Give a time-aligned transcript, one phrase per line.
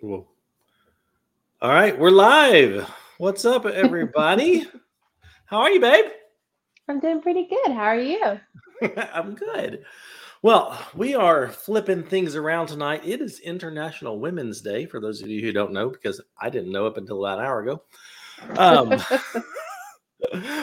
[0.00, 0.26] Cool.
[1.62, 2.90] All right, we're live.
[3.18, 4.66] What's up, everybody?
[5.46, 6.06] How are you, babe?
[6.88, 7.72] I'm doing pretty good.
[7.72, 8.40] How are you?
[9.12, 9.84] I'm good.
[10.42, 13.02] Well, we are flipping things around tonight.
[13.04, 16.72] It is International Women's Day, for those of you who don't know, because I didn't
[16.72, 17.82] know up until about an hour ago.
[18.58, 19.00] Um,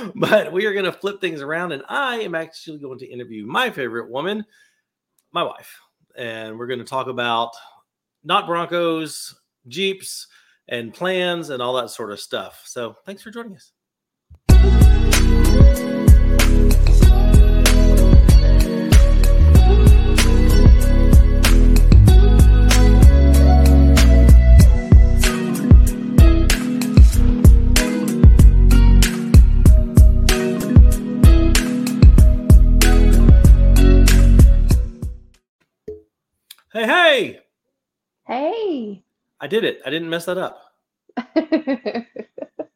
[0.16, 3.46] but we are going to flip things around, and I am actually going to interview
[3.46, 4.46] my favorite woman,
[5.32, 5.80] my wife.
[6.18, 7.52] And we're going to talk about
[8.24, 9.36] not Broncos,
[9.68, 10.28] Jeeps,
[10.68, 12.62] and plans and all that sort of stuff.
[12.66, 13.72] So thanks for joining us.
[39.40, 39.82] I did it.
[39.86, 40.74] I didn't mess that up.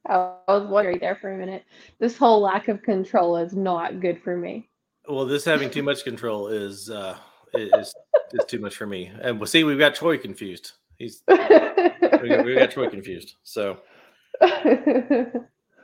[0.08, 1.64] I was wondering there for a minute.
[2.00, 4.70] This whole lack of control is not good for me.
[5.08, 7.18] Well, this having too much control is uh
[7.54, 7.94] is
[8.34, 9.12] is too much for me.
[9.22, 10.74] And we'll see, we've got Troy confused.
[10.98, 13.36] He's we got, we got Troy confused.
[13.44, 13.80] So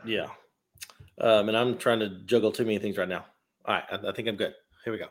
[0.06, 0.28] yeah.
[1.20, 3.26] Um, and I'm trying to juggle too many things right now.
[3.66, 4.54] All right, I, I think I'm good.
[4.84, 5.08] Here we go.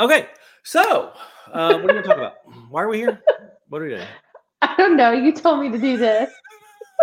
[0.00, 0.26] Okay,
[0.64, 1.12] so
[1.52, 2.34] uh, what are we gonna talk about?
[2.68, 3.22] Why are we here?
[3.68, 4.06] What are we doing?
[4.62, 5.12] I don't know.
[5.12, 6.32] You told me to do this.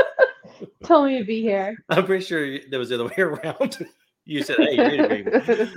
[0.83, 1.75] told me to be here.
[1.89, 3.85] I'm pretty sure that was the other way around.
[4.25, 5.67] you said, "Hey, you're.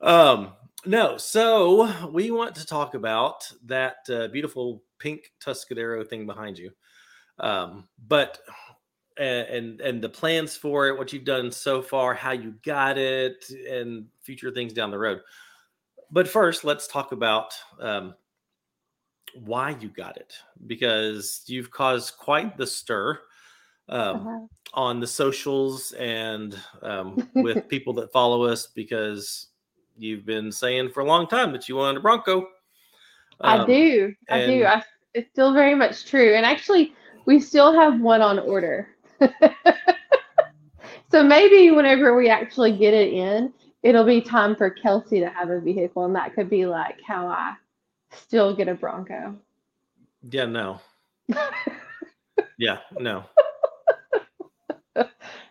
[0.00, 0.52] Um,
[0.84, 1.16] no.
[1.16, 6.70] So we want to talk about that uh, beautiful pink Tuscadero thing behind you,
[7.38, 8.38] um, but
[9.16, 12.98] and, and and the plans for it, what you've done so far, how you got
[12.98, 15.20] it, and future things down the road.
[16.10, 18.14] But first, let's talk about um,
[19.44, 20.34] why you got it
[20.66, 23.18] because you've caused quite the stir
[23.88, 24.46] um, Uh-huh.
[24.74, 29.48] on the socials and um, with people that follow us because
[29.96, 32.48] you've been saying for a long time that you wanted a Bronco.
[33.40, 34.14] I Um, do.
[34.30, 34.64] I do.
[34.64, 34.82] I,
[35.14, 36.34] it's still very much true.
[36.34, 36.94] And actually,
[37.26, 38.88] we still have one on order.
[41.10, 43.52] so maybe whenever we actually get it in,
[43.82, 46.04] it'll be time for Kelsey to have a vehicle.
[46.04, 47.54] And that could be like how I
[48.14, 49.36] still get a Bronco.
[50.30, 50.80] Yeah, no.
[52.58, 53.24] yeah, no.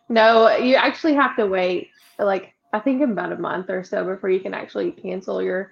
[0.10, 4.30] No, you actually have to wait like I think about a month or so before
[4.30, 5.72] you can actually cancel your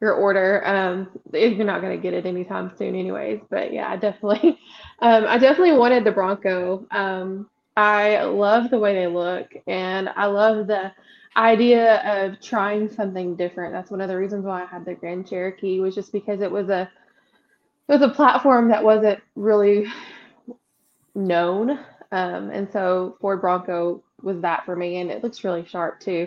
[0.00, 0.66] your order.
[0.66, 3.40] Um, if you're not going to get it anytime soon, anyways.
[3.48, 4.58] But yeah, I definitely,
[5.00, 6.86] um, I definitely wanted the Bronco.
[6.90, 10.92] Um, I love the way they look, and I love the
[11.36, 13.72] idea of trying something different.
[13.72, 16.50] That's one of the reasons why I had the Grand Cherokee was just because it
[16.50, 16.90] was a
[17.88, 19.86] it was a platform that wasn't really
[21.14, 21.70] known.
[22.12, 26.26] Um, and so Ford Bronco was that for me, and it looks really sharp too.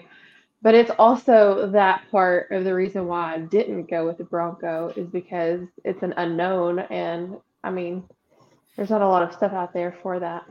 [0.62, 4.92] But it's also that part of the reason why I didn't go with the Bronco
[4.96, 8.04] is because it's an unknown, and I mean,
[8.76, 10.46] there's not a lot of stuff out there for that.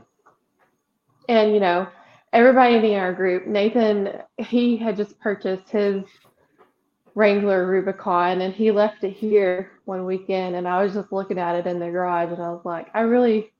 [1.27, 1.87] And you know,
[2.35, 6.03] everybody in our group, Nathan, he had just purchased his
[7.15, 11.55] Wrangler Rubicon, and he left it here one weekend, and I was just looking at
[11.55, 13.51] it in the garage, and I was like, I really,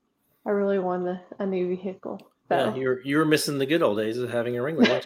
[0.46, 2.20] I really want the, a new vehicle.
[2.50, 5.00] So Yeah, you were you were missing the good old days of having a Wrangler.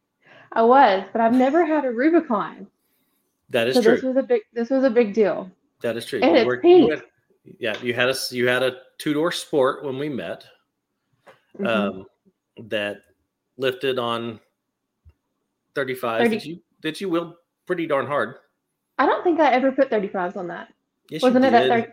[0.52, 2.68] I was, but I've never had a Rubicon,
[3.50, 3.94] That is so true.
[3.96, 5.50] this was a big, this was a big deal.
[5.82, 6.20] That is true.
[6.22, 6.90] And You it's were- you pink.
[6.92, 7.02] had-
[7.60, 10.44] yeah, you had a you had a two door sport when we met.
[11.58, 11.66] Mhm.
[11.66, 12.06] um,
[12.68, 13.02] that
[13.56, 14.40] lifted on
[15.74, 16.36] 35 30.
[16.36, 17.34] that you that you wheeled
[17.66, 18.36] pretty darn hard.
[18.98, 20.72] I don't think I ever put 35s on that.
[21.10, 21.70] Yes, Wasn't you it did.
[21.70, 21.92] at 30?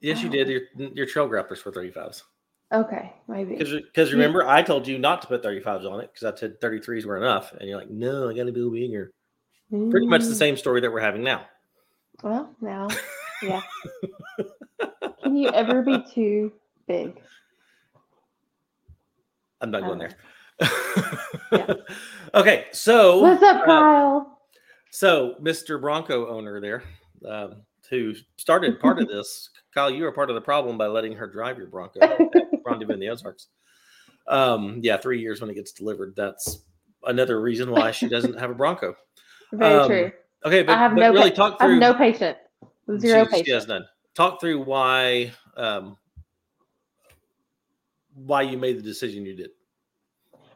[0.00, 0.32] Yes, you Oh.
[0.32, 0.48] did.
[0.48, 0.62] Your
[0.94, 2.22] your trail grapplers were 35s.
[2.72, 3.54] Okay, maybe.
[3.56, 7.04] Because remember, I told you not to put 35s on it because I said 33s
[7.04, 9.12] were enough, and you're like, no, I got to be bigger.
[9.90, 11.46] Pretty much the Mm, same story that we're having now.
[12.22, 12.88] Well, now,
[13.42, 13.60] yeah.
[15.22, 16.52] Can you ever be too
[16.86, 17.20] big?
[19.62, 20.16] I'm not going there.
[22.34, 24.38] okay, so What's up, uh, Kyle?
[24.90, 25.80] So, Mr.
[25.80, 26.82] Bronco owner there,
[27.26, 31.14] um, who started part of this, Kyle, you were part of the problem by letting
[31.14, 32.00] her drive your Bronco
[32.66, 33.46] Rendezvous in the Ozarks.
[34.26, 36.14] Um, yeah, three years when it gets delivered.
[36.16, 36.58] That's
[37.04, 38.96] another reason why she doesn't have a Bronco.
[39.52, 40.12] Very um, true.
[40.44, 42.38] Okay, but, I have but no really pa- talk I have no patience.
[42.98, 43.84] Zero she, she has none.
[44.14, 45.96] Talk through why um,
[48.14, 49.50] why you made the decision you did.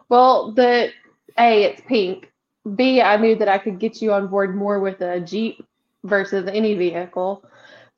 [0.09, 0.93] Well, the
[1.39, 2.33] A, it's pink.
[2.75, 5.65] B, I knew that I could get you on board more with a Jeep
[6.05, 7.45] versus any vehicle.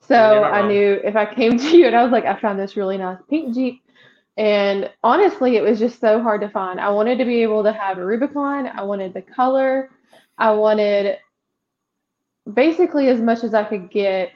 [0.01, 0.69] So I wrong.
[0.69, 3.19] knew if I came to you and I was like, I found this really nice
[3.29, 3.83] pink Jeep.
[4.37, 6.81] And honestly, it was just so hard to find.
[6.81, 8.69] I wanted to be able to have a Rubicon.
[8.69, 9.91] I wanted the color.
[10.39, 11.19] I wanted
[12.53, 14.31] basically as much as I could get.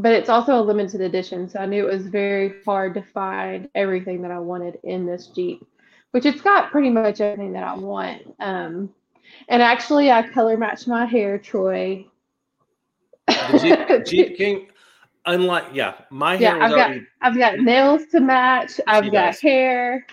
[0.00, 1.48] But it's also a limited edition.
[1.48, 5.26] So I knew it was very hard to find everything that I wanted in this
[5.26, 5.66] Jeep,
[6.12, 8.22] which it's got pretty much everything that I want.
[8.38, 8.94] Um,
[9.48, 12.06] and actually, I color matched my hair, Troy.
[13.26, 14.68] The Jeep, Jeep King,
[15.26, 18.80] unlike yeah, my hair Yeah, I've got- already I've got nails to match.
[18.86, 19.40] I've She got does.
[19.40, 20.06] hair.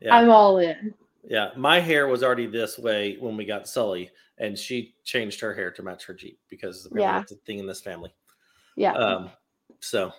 [0.00, 0.94] yeah, I'm all in.
[1.28, 1.50] yeah.
[1.56, 5.70] My hair was already this way when we got Sully, and she changed her hair
[5.72, 7.18] to match her Jeep because apparently Yeah.
[7.20, 8.12] that's a thing in this family.
[8.76, 8.92] Yeah.
[8.92, 9.30] Um,
[9.80, 10.12] so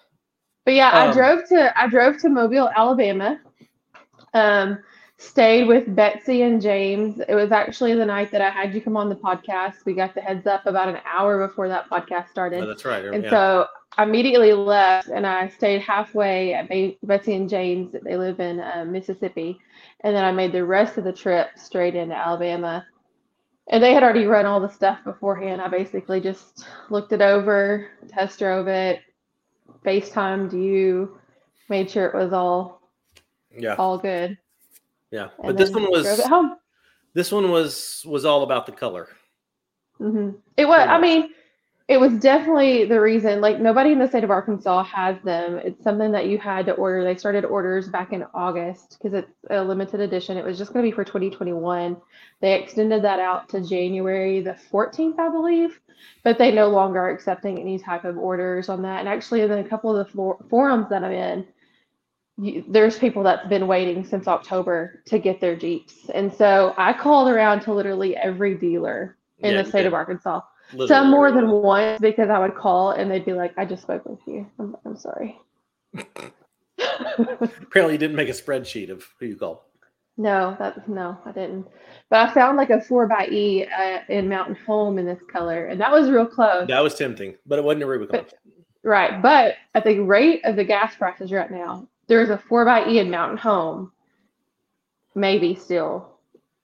[0.68, 3.39] but yeah, I um, drove to I drove to Mobile, Alabama.
[4.33, 4.80] Um,
[5.18, 7.21] stayed with Betsy and James.
[7.25, 9.86] It was actually the night that I had you come on the podcast.
[9.86, 12.65] We got the heads up about an hour before that podcast started.
[12.65, 13.06] oh, that's right.
[13.06, 13.30] And yeah.
[13.30, 13.68] so
[13.98, 16.68] I immediately left and I stayed halfway at
[17.01, 17.95] Betsy and James.
[18.04, 19.57] They live in uh, Mississippi.
[20.01, 22.86] And then I made the rest of the trip straight into Alabama.
[23.69, 25.62] And they had already run all the stuff beforehand.
[25.62, 29.02] I basically just looked it over, test drove it,
[29.86, 31.18] FaceTimed you,
[31.69, 32.81] made sure it was all
[33.58, 34.38] yeah, all good.
[35.12, 35.30] yeah.
[35.40, 36.58] and But this one was drove it home.
[37.14, 39.10] this one was was all about the color.
[39.98, 41.30] hmm It was, I mean,
[41.88, 43.39] it was definitely the reason.
[43.39, 45.57] Like, nobody in the state of Arkansas has them.
[45.63, 47.04] It's something that you had to order.
[47.04, 50.38] They started orders back in August because it's a limited edition.
[50.38, 51.95] It was just going to be for 2021.
[52.42, 55.80] They extended that out to January the 14th, I believe,
[56.24, 59.00] but they no longer are accepting any type of orders on that.
[59.00, 61.48] And actually, in a couple of the for- forums that I'm in,
[62.38, 66.10] you, there's people that's been waiting since October to get their Jeeps.
[66.13, 69.88] And so I called around to literally every dealer in Yeah, the state did.
[69.88, 70.42] of Arkansas.
[70.74, 70.88] Literally.
[70.88, 74.06] Some more than once because I would call and they'd be like, I just spoke
[74.06, 74.46] with you.
[74.60, 75.40] I'm, I'm sorry.
[76.78, 79.60] Apparently, you didn't make a spreadsheet of who you called.
[80.18, 81.66] no, that no, I didn't.
[82.10, 85.66] But I found like a four by E uh, in Mountain Home in this color,
[85.68, 86.68] and that was real close.
[86.68, 88.22] That was tempting, but it wasn't a Rubicon.
[88.24, 88.34] But-
[88.84, 92.88] Right, but at the rate of the gas prices right now, there's a four by
[92.88, 93.92] E in Mountain Home.
[95.14, 96.08] Maybe still.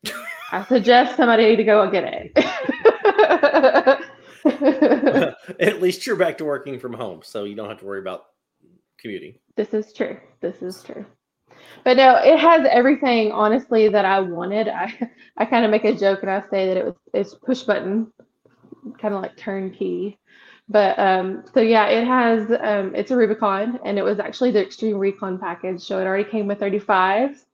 [0.51, 2.31] I suggest somebody to go and get it.
[5.59, 8.25] At least you're back to working from home, so you don't have to worry about
[8.99, 9.35] commuting.
[9.55, 10.17] This is true.
[10.41, 11.05] This is true.
[11.83, 14.67] But no, it has everything honestly that I wanted.
[14.67, 17.63] I I kind of make a joke and I say that it was it's push
[17.63, 18.11] button,
[18.99, 20.19] kind of like turnkey.
[20.69, 24.61] But um so yeah, it has um it's a Rubicon and it was actually the
[24.61, 25.81] Extreme Recon package.
[25.81, 27.45] So it already came with 35s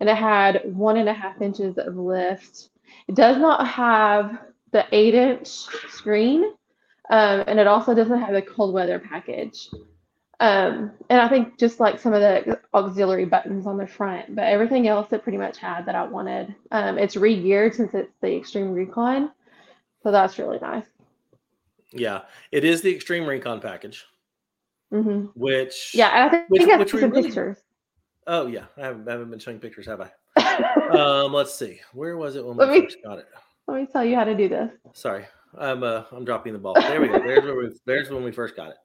[0.00, 2.68] and it had one and a half inches of lift.
[3.08, 4.38] It does not have
[4.72, 5.48] the eight inch
[5.90, 6.44] screen.
[7.10, 9.68] Um, and it also doesn't have the cold weather package.
[10.40, 14.44] Um, and I think just like some of the auxiliary buttons on the front, but
[14.44, 16.54] everything else it pretty much had that I wanted.
[16.72, 19.30] Um, it's re-geared since it's the Extreme Recon,
[20.02, 20.84] so that's really nice.
[21.92, 24.04] Yeah, it is the Extreme Recon package,
[24.90, 27.58] hmm which Yeah, I think, Which- I which have we some really- pictures.
[28.26, 30.10] Oh yeah, I haven't, I haven't been showing pictures, have I?
[30.96, 31.80] Um, let's see.
[31.92, 33.26] Where was it when we me- first got it?
[33.68, 34.70] Let me tell you how to do this.
[34.92, 35.24] Sorry,
[35.58, 36.74] I'm uh, I'm dropping the ball.
[36.74, 37.18] There we go.
[37.26, 38.76] There's where we, there's when we first got it.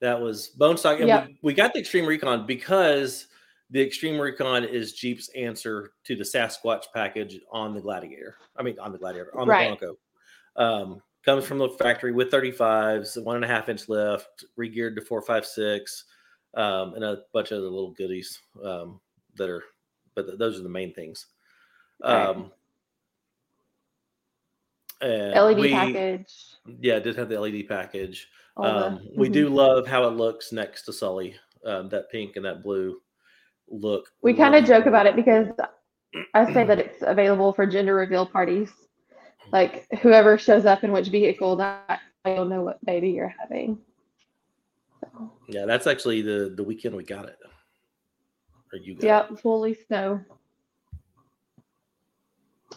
[0.00, 1.26] That was bone stock, and Yep.
[1.26, 3.28] we, we got the Extreme Recon because
[3.70, 8.36] the Extreme Recon is Jeep's answer to the Sasquatch package on the Gladiator.
[8.56, 9.78] I mean, on the Gladiator, on the Right.
[9.78, 9.96] Bronco.
[10.56, 15.02] Um, comes from the factory with 35s, one and a half inch lift, re-geared to
[15.02, 16.04] 456,
[16.54, 19.00] um, and a bunch of other little goodies um,
[19.36, 19.64] that are,
[20.14, 21.26] but th- those are the main things.
[22.04, 22.36] Right.
[25.02, 26.34] Um, and LED we- package.
[26.80, 28.28] Yeah, it did have the LED package.
[28.56, 29.32] all the- Um, we mhm.
[29.34, 31.36] do love how it looks next to Sully.
[31.64, 33.02] Um, that pink and that blue
[33.68, 34.10] look.
[34.22, 35.48] We kind of joke about it because
[36.32, 38.72] I say that it's available for gender reveal parties.
[39.52, 43.78] Like whoever shows up in which vehicle, that you'll know what baby you're having.
[45.00, 47.36] So, Yeah, that's actually the the weekend we got it.
[48.72, 49.38] Or you got it.
[49.40, 50.20] fully snow.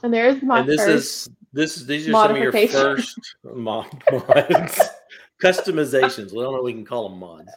[0.03, 1.27] And there's my and this first.
[1.27, 4.79] is this these are some of your first mod, mods
[5.41, 6.31] customizations.
[6.31, 7.51] We don't know we can call them mods.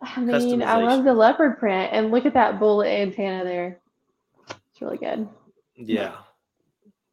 [0.00, 3.80] I mean, I love the leopard print, and look at that bullet antenna there.
[4.48, 5.28] It's really good.
[5.76, 6.14] Yeah,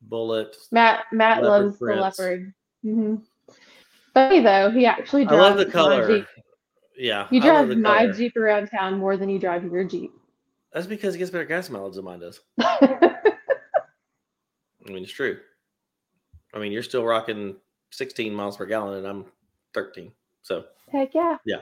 [0.01, 0.55] bullet.
[0.71, 2.17] Matt Matt loves prints.
[2.17, 2.53] the leopard.
[2.83, 3.15] hmm
[4.13, 6.07] Funny though, he actually I drives love the my color.
[6.07, 6.25] Jeep.
[6.97, 8.13] Yeah, You drive my color.
[8.13, 10.11] Jeep around town more than you drive your Jeep.
[10.71, 12.39] That's because it gets better gas mileage than mine does.
[12.59, 13.09] I
[14.85, 15.39] mean, it's true.
[16.55, 17.55] I mean, you're still rocking
[17.91, 19.25] 16 miles per gallon, and I'm
[19.73, 20.11] 13.
[20.41, 21.37] So Heck yeah.
[21.45, 21.61] Yeah.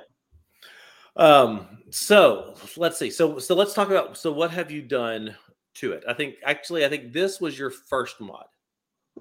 [1.15, 3.09] Um, so let's see.
[3.09, 5.35] So so let's talk about so what have you done
[5.75, 6.03] to it?
[6.07, 8.45] I think actually I think this was your first mod.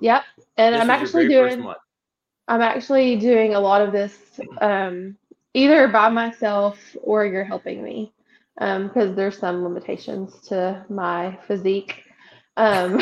[0.00, 0.24] Yep.
[0.56, 1.72] And This I'm actually doing.
[2.48, 4.18] I'm actually doing a lot of this
[4.60, 5.16] um,
[5.54, 8.12] either by myself or you're helping me
[8.58, 12.04] because there's some limitations to my physique.
[12.56, 12.98] Um,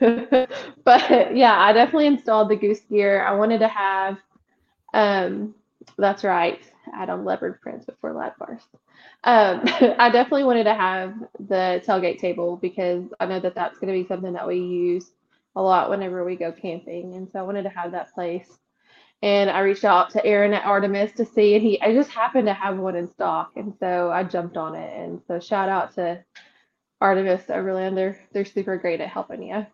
[0.84, 3.24] but yeah, I definitely installed the goose gear.
[3.24, 4.18] I wanted to have,
[4.94, 5.54] um,
[5.98, 6.60] that's right,
[6.94, 8.62] Adam leopard prints before lab bars.
[9.24, 9.62] Um,
[9.98, 14.02] I definitely wanted to have the tailgate table because I know that that's going to
[14.02, 15.10] be something that we use
[15.56, 17.14] a lot whenever we go camping.
[17.14, 18.58] And so I wanted to have that place
[19.22, 22.46] and I reached out to Aaron at Artemis to see, and he I just happened
[22.46, 24.92] to have one in stock, and so I jumped on it.
[24.96, 26.24] And so shout out to
[27.00, 29.66] Artemis Overland, they're they're super great at helping you.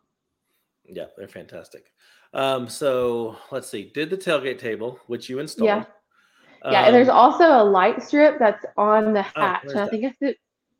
[0.85, 1.93] Yeah, they're fantastic.
[2.35, 3.91] Um, so let's see.
[3.95, 5.67] Did the tailgate table, which you installed.
[5.67, 5.85] Yeah.
[6.65, 9.63] Yeah, and there's Um, also a light strip that's on the Oh, hatch.
[9.65, 9.91] and I that?
[9.91, 10.37] think it's it.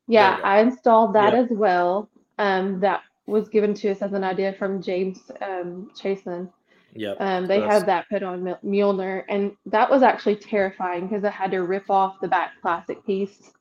[0.07, 0.39] Yeah.
[0.43, 1.45] I installed that Yep.
[1.45, 2.09] as well.
[2.37, 6.49] Um, that was given to us as an idea from James um, Chasen.
[6.93, 7.17] Yep.
[7.19, 11.23] Um, they That's- had that put on Mil- Mjolnir, and that was actually terrifying because
[11.23, 13.51] I had to rip off the back plastic piece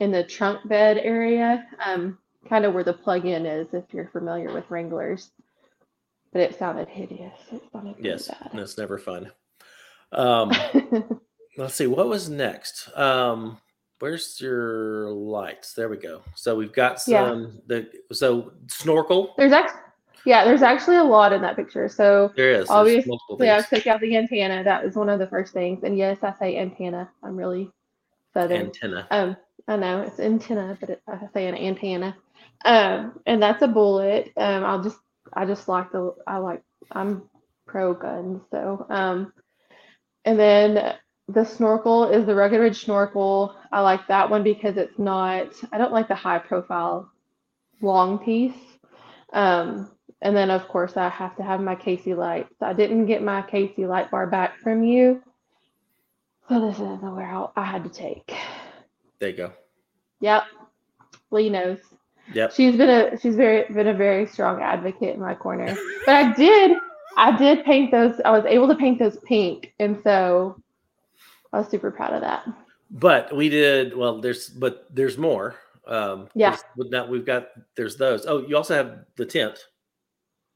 [0.00, 2.18] in the trunk bed area, um,
[2.48, 5.30] kind of where the plug-in is, if you're familiar with Wranglers.
[6.32, 7.34] But it sounded hideous.
[7.52, 8.50] It sounded Yes, bad.
[8.54, 9.30] that's never fun.
[10.12, 10.52] Um,
[11.58, 12.88] let's see what was next.
[12.96, 13.58] Um,
[13.98, 15.74] where's your lights?
[15.74, 16.22] There we go.
[16.34, 17.28] So we've got Yeah.
[17.30, 19.34] some the so snorkel.
[19.36, 19.80] there's actually,
[20.24, 21.88] yeah, there's actually a lot in that picture.
[21.88, 24.62] So There is Obviously, yeah, I took out the antenna.
[24.62, 25.82] That was one of the first things.
[25.82, 27.10] And yes, I say antenna.
[27.24, 27.70] I'm really
[28.32, 28.66] southern.
[28.66, 29.06] Antenna.
[29.10, 32.16] Um, I know it's antenna, but it, I say an antenna.
[32.64, 34.32] Um, and that's a bullet.
[34.36, 34.98] Um, I'll just,
[35.32, 36.62] I just like the, I like,
[36.92, 37.22] I'm
[37.66, 38.42] pro guns.
[38.50, 39.32] So, um,
[40.24, 40.96] and then
[41.28, 43.56] the snorkel is the Rugged Ridge snorkel.
[43.72, 47.10] I like that one because it's not, I don't like the high profile
[47.80, 48.54] long piece.
[49.32, 49.90] Um,
[50.20, 52.54] and then of course I have to have my KC lights.
[52.60, 55.22] I didn't get my KC light bar back from you.
[56.48, 58.34] So this is the route I had to take.
[59.20, 59.52] There you go.
[60.20, 60.42] Yep.
[61.30, 61.78] Lee knows.
[62.32, 62.52] Yep.
[62.52, 65.76] She's been a she's very been a very strong advocate in my corner.
[66.06, 66.76] But I did
[67.16, 70.60] I did paint those I was able to paint those pink and so
[71.52, 72.46] I was super proud of that.
[72.90, 74.20] But we did well.
[74.20, 75.56] There's but there's more.
[75.86, 76.56] Um, Yeah.
[76.90, 78.26] that we've got there's those.
[78.26, 79.58] Oh, you also have the tent.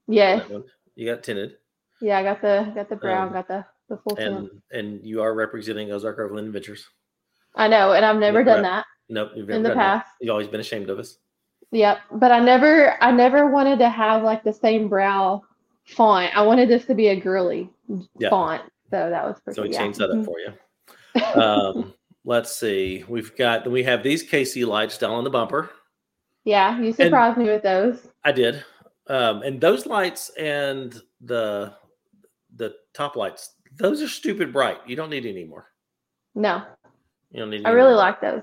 [0.06, 0.48] Yes.
[0.94, 1.56] You got tinted,
[2.00, 4.62] Yeah, I got the got the brown, Um, got the the full and tint.
[4.72, 6.88] and you are representing Ozark Overland Adventures.
[7.56, 10.02] I know, and I've never done that Nope, you've in the done that.
[10.04, 10.14] past.
[10.20, 11.18] You've always been ashamed of us.
[11.74, 15.42] Yep, but I never I never wanted to have like the same brow
[15.86, 16.34] font.
[16.36, 17.68] I wanted this to be a girly
[18.30, 18.62] font.
[18.90, 19.78] So that was pretty So we yeah.
[19.78, 20.24] changed that up Mhm.
[20.24, 21.42] for you.
[21.42, 23.04] Um, let's see.
[23.08, 25.70] We've got we have these KC lights down on the bumper.
[26.44, 28.06] yeah, you surprised me with those.
[28.24, 28.64] I did.
[29.08, 31.74] Um, and those lights and the
[32.54, 34.78] the top lights, those are stupid bright.
[34.86, 35.66] You don't need any more.
[36.36, 36.62] No,
[37.32, 37.66] You don't need.
[37.66, 37.96] I really more.
[37.96, 38.42] like those.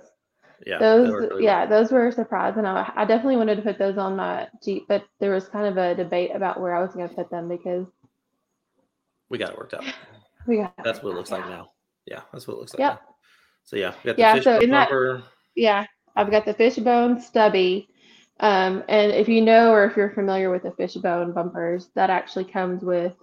[0.66, 1.70] Yeah, Those, really yeah, well.
[1.70, 4.84] those were a surprise, and I, I definitely wanted to put those on my Jeep,
[4.88, 7.48] but there was kind of a debate about where I was going to put them
[7.48, 7.88] because
[9.30, 9.84] we got it worked out.
[10.48, 11.72] we got That's what it looks like now.
[12.06, 12.80] Yeah, that's what it looks like.
[12.80, 12.98] Yeah.
[13.64, 14.90] So yeah, we got the Yeah, fish so in that-
[15.56, 17.88] Yeah, I've got the fishbone stubby.
[18.40, 22.46] Um, and if you know or if you're familiar with the fishbone bumpers, that actually
[22.46, 23.14] comes with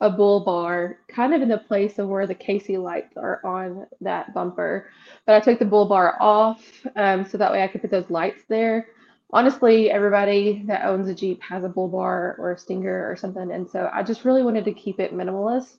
[0.00, 3.86] a bull bar, kind of in the place of where the KC lights are on
[4.00, 4.90] that bumper.
[5.26, 6.64] But I took the bull bar off,
[6.96, 8.88] um, so that way I could put those lights there.
[9.32, 13.50] Honestly, everybody that owns a Jeep has a bull bar or a stinger or something,
[13.52, 15.76] and so I just really wanted to keep it minimalist.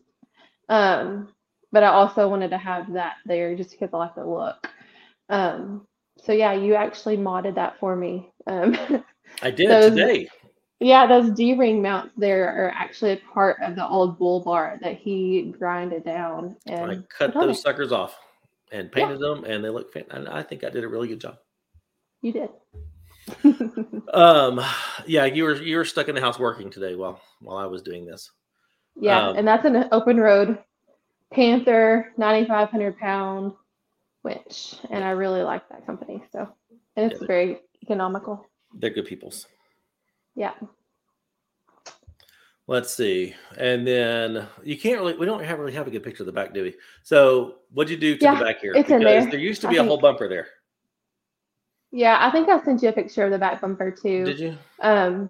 [0.69, 1.29] Um,
[1.71, 4.67] but I also wanted to have that there just because I like the look.
[5.29, 5.85] Um,
[6.17, 8.31] so yeah, you actually modded that for me.
[8.47, 9.03] Um,
[9.41, 10.29] I did those- today.
[10.85, 14.97] Yeah, those D-ring mounts there are actually a part of the old bull bar that
[14.97, 17.61] he grinded down and I cut those it.
[17.61, 18.15] suckers off
[18.71, 19.91] and painted them, and they look.
[19.93, 21.37] Fan- and I think I did a really good job.
[22.21, 22.49] You did.
[24.13, 24.61] Um,
[25.07, 27.81] yeah, you were you were stuck in the house working today while while I was
[27.81, 28.29] doing this.
[28.95, 30.59] yeah, Um, and that's an open road
[31.33, 33.53] Panther 9,500 pound
[34.23, 36.23] winch, and I really like that company.
[36.31, 36.47] So,
[36.95, 37.27] and it's Yeah.
[37.27, 38.45] very economical.
[38.75, 39.47] They're good peoples.
[40.35, 40.53] Yeah.
[42.67, 45.15] Let's see, and then you can't really.
[45.15, 46.73] We don't have really have a good picture of the back, do we?
[47.03, 48.73] So what'd you do to Yeah, the back here?
[48.73, 49.31] it's in because there.
[49.31, 50.47] there used to be a think- whole bumper there.
[51.91, 54.25] Yeah, I think I sent you a picture of the back bumper too.
[54.25, 54.57] Did you?
[54.81, 55.29] Um,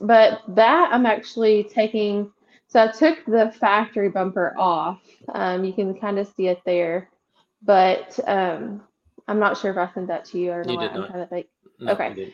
[0.00, 2.30] but that I'm actually taking.
[2.68, 5.00] So I took the factory bumper off.
[5.34, 7.08] Um, you can kind of see it there.
[7.62, 8.80] but um,
[9.26, 10.80] I'm not sure if I sent that to you or You not.
[10.82, 11.10] did I'm not.
[11.10, 11.46] trying to think.
[11.80, 12.32] No, Okay.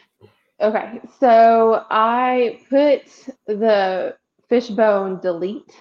[0.62, 3.02] Okay, so I put
[3.46, 4.16] the
[4.48, 5.72] fishbone delete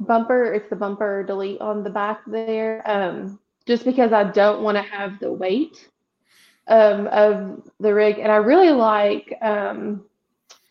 [0.00, 0.52] bumper.
[0.54, 4.82] It's the bumper delete on the back there, um, just because I don't want to
[4.82, 5.90] have the weight
[6.68, 10.04] um, of the rig, and I really like um,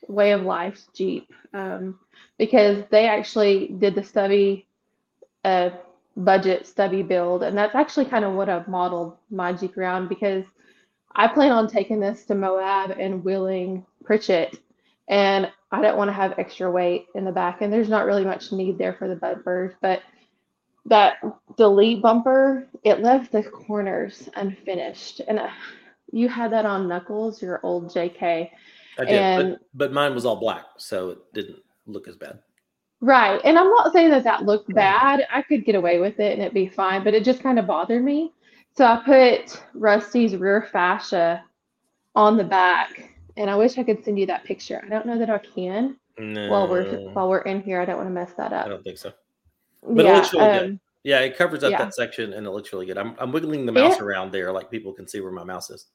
[0.08, 2.00] Way of Life's Jeep um,
[2.38, 4.68] because they actually did the stubby
[5.44, 5.72] uh,
[6.16, 10.46] budget stubby build, and that's actually kind of what I've modeled my Jeep around because
[11.16, 14.60] I plan on taking this to Moab and wheeling Pritchett,
[15.08, 18.26] and I don't want to have extra weight in the back, and there's not really
[18.26, 20.02] much need there for the bumpers, but
[20.86, 21.18] that
[21.58, 25.50] delete bumper, it left the corners unfinished, and uh,
[26.12, 28.50] you had that on Knuckles, your old JK.
[29.00, 31.58] I did, And- but, but mine was all black, so it didn't
[31.88, 32.40] look as bad.
[33.02, 33.40] Right.
[33.44, 35.28] And I'm not saying that that looked bad.
[35.32, 37.68] I could get away with it and it'd be fine, but it just kind of
[37.68, 38.32] bothered me.
[38.78, 41.44] So I put Rusty's rear fascia
[42.16, 44.82] on the back, and I wish I could send you that picture.
[44.86, 47.80] I don't know that I can No, while we're while we're in here.
[47.82, 48.66] I don't want to mess that up.
[48.66, 49.14] I don't think so.
[49.84, 50.66] but it yeah, looks really good.
[50.72, 51.84] um, Yeah, it covers up Yeah.
[51.86, 52.98] that section and it looks really good.
[52.98, 54.06] I'm, I'm wiggling the mouse Yeah.
[54.06, 55.88] around there like people can see where my mouse is.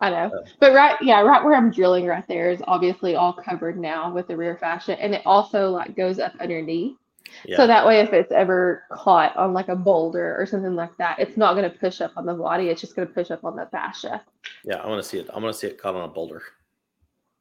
[0.00, 0.26] I know.
[0.26, 4.12] Uh, But right, yeah, right where I'm drilling right there is obviously all covered now
[4.12, 6.96] with the rear fascia, and it also like goes up underneath.
[7.44, 7.56] Yeah.
[7.56, 11.18] So that way, if it's ever caught on like a boulder or something like that,
[11.18, 12.68] it's not going to push up on the body.
[12.68, 14.24] It's just going to push up on the fascia.
[14.64, 15.28] yeah, I want to see it.
[15.32, 16.42] I want to see it caught on a boulder.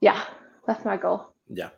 [0.01, 0.24] Yeah,
[0.68, 1.34] that's my goal.
[1.50, 1.70] Yeah.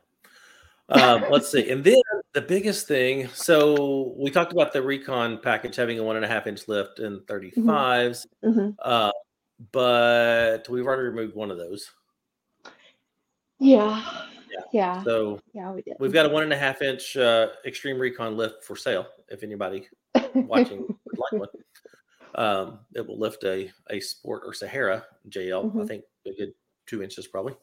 [0.89, 1.69] Um, let's see.
[1.69, 1.95] And then
[2.33, 3.27] the biggest thing.
[3.29, 6.99] So we talked about the Recon package having a one and a half inch lift
[6.99, 9.11] and 35s, hmm uh,
[9.71, 11.91] but we've already removed one of those.
[13.59, 14.27] Yeah.
[14.71, 15.03] Yeah.
[15.03, 15.95] So Yeah, we did.
[15.99, 19.07] we've got a one and a half inch uh, Extreme Recon lift for sale.
[19.29, 19.87] If anybody
[20.33, 21.49] watching would like one.
[22.35, 25.65] Um, it will lift a a Sport or Sahara JL.
[25.65, 25.87] I Mhm.
[25.87, 26.53] think a good
[26.85, 27.55] two inches probably.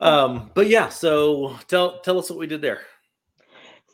[0.00, 2.80] Um, but yeah, so tell tell us what we did there.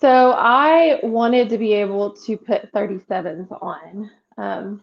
[0.00, 4.10] So I wanted to be able to put 37s on.
[4.36, 4.82] Um,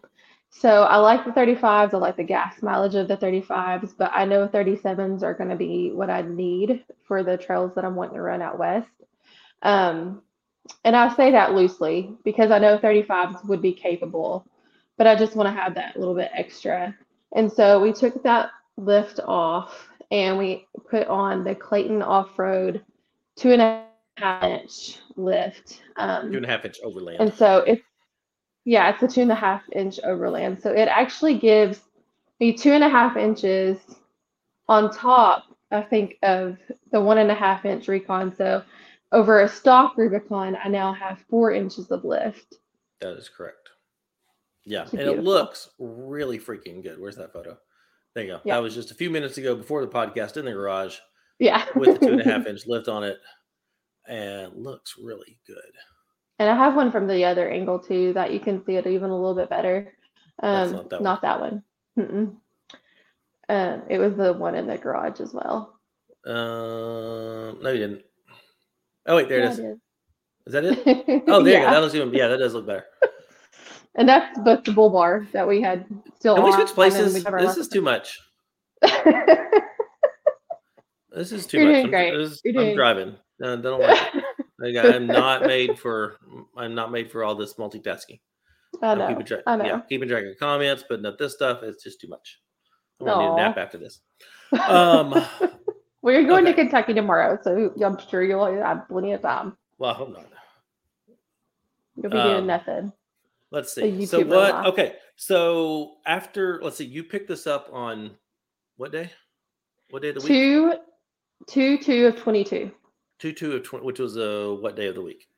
[0.50, 1.94] so I like the 35s.
[1.94, 5.56] I like the gas mileage of the 35s, but I know 37s are going to
[5.56, 8.88] be what I need for the trails that I'm wanting to run out west.
[9.62, 10.22] Um,
[10.84, 14.46] and I say that loosely because I know 35s would be capable,
[14.98, 16.94] but I just want to have that little bit extra.
[17.34, 22.82] And so we took that lift off and we put on the Clayton Off Road
[23.36, 23.84] two and a
[24.16, 25.82] half inch lift.
[25.96, 27.18] Um, Two and a half inch overland.
[27.20, 27.82] and so it's,
[28.70, 30.62] yeah, it's a two and a half inch overland.
[30.62, 31.80] So it actually gives
[32.38, 33.78] me two and a half inches
[34.68, 36.56] on top, I think, of
[36.92, 38.32] the one and a half inch recon.
[38.32, 38.62] So
[39.10, 42.54] over a stock Rubicon, I now have four inches of lift.
[43.00, 43.70] That is correct.
[44.64, 47.00] Yeah, It's and it looks really freaking good.
[47.00, 47.58] Where's that photo?
[48.14, 48.40] There you go.
[48.44, 48.54] Yeah.
[48.54, 50.96] That was just a few minutes ago before the podcast in the garage
[51.40, 51.64] Yeah.
[51.74, 53.18] with the two and a half inch lift on it,
[54.06, 55.56] and looks really good.
[56.40, 59.10] And I have one from the other angle too that you can see it even
[59.10, 59.92] a little bit better.
[60.42, 61.04] Um, not that one.
[61.04, 61.62] not that one.
[61.98, 62.36] Mm-mm.
[63.50, 65.78] Um, it was the one in the garage as well.
[66.26, 68.02] Um, no, you didn't.
[69.06, 69.58] Oh wait, there Yeah, it is.
[69.58, 69.78] it
[70.46, 71.24] Is that it?
[71.28, 71.70] Oh, there you go.
[71.72, 72.14] That looks even.
[72.14, 72.86] Yeah, that does look better.
[73.96, 75.84] And that's but the bull bar that we had
[76.16, 77.12] still Can we switch places?
[77.12, 78.18] we This is too much.
[81.12, 81.74] This is too You're much.
[81.74, 82.16] doing I'm, great.
[82.16, 83.16] this- You're I'm doing- driving.
[83.42, 84.24] I don't like it.
[84.60, 86.16] Like, I'm not made for.
[86.56, 88.20] I'm not made for all this multitasking.
[88.82, 89.08] I I'm know.
[89.08, 89.40] keeping track.
[89.46, 89.64] I know.
[89.64, 91.62] Yeah, keeping track of comments, but not this stuff.
[91.62, 92.40] It's just too much.
[93.00, 94.00] I'm gonna need a nap after this.
[94.68, 95.14] Um,
[96.02, 96.54] We're going okay.
[96.56, 99.56] to Kentucky tomorrow, so I'm sure you'll have plenty of time.
[99.78, 100.26] well, I hope not.
[101.96, 102.92] You'll be Um, doing nothing.
[103.50, 104.06] Let's see.
[104.06, 104.54] So what?
[104.54, 104.66] life.
[104.66, 104.94] Okay.
[105.16, 106.84] So after, let's see.
[106.86, 108.12] You picked this up on
[108.76, 109.10] what day?
[109.90, 110.28] What day of the week?
[110.28, 110.74] Two,
[111.46, 112.70] two, two of twenty-two.
[113.20, 115.28] Two two of twenty, which was uh what day of the week?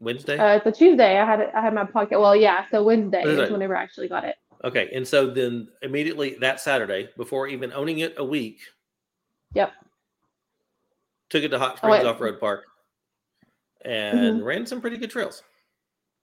[0.00, 0.38] Wednesday.
[0.38, 1.18] Uh, it's a Tuesday.
[1.18, 1.50] I had.
[1.54, 2.20] I had my pocket.
[2.20, 2.64] Well, yeah.
[2.70, 3.44] So Wednesday Wednesday.
[3.46, 4.36] is whenever I actually got it.
[4.64, 8.60] okay, and so then immediately that Saturday, before even owning it a week,
[9.54, 9.72] Yep.
[11.30, 12.64] took it to Hot Springs went- Off Road Park,
[13.84, 15.42] and ran some pretty good trails.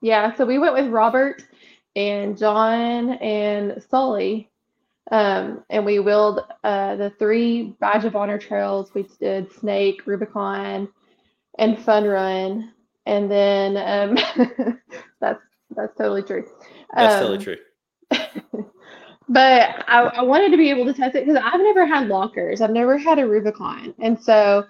[0.01, 0.33] Yeah.
[0.35, 1.43] So we went with Robert
[1.97, 4.49] and John and Sully,
[5.11, 8.93] um, and we wheeled uh, the three Badge of Honor trails.
[8.93, 10.89] We did Snake, Rubicon,
[11.59, 12.73] and Fun Run,
[13.05, 14.79] and then um,
[15.21, 15.41] that's
[15.75, 16.45] that's totally true.
[16.97, 17.57] That's Um, totally true.
[19.27, 22.61] But I, I wanted to be able to test it because I've never had lockers.
[22.61, 23.95] I've never had a Rubicon.
[23.99, 24.65] And so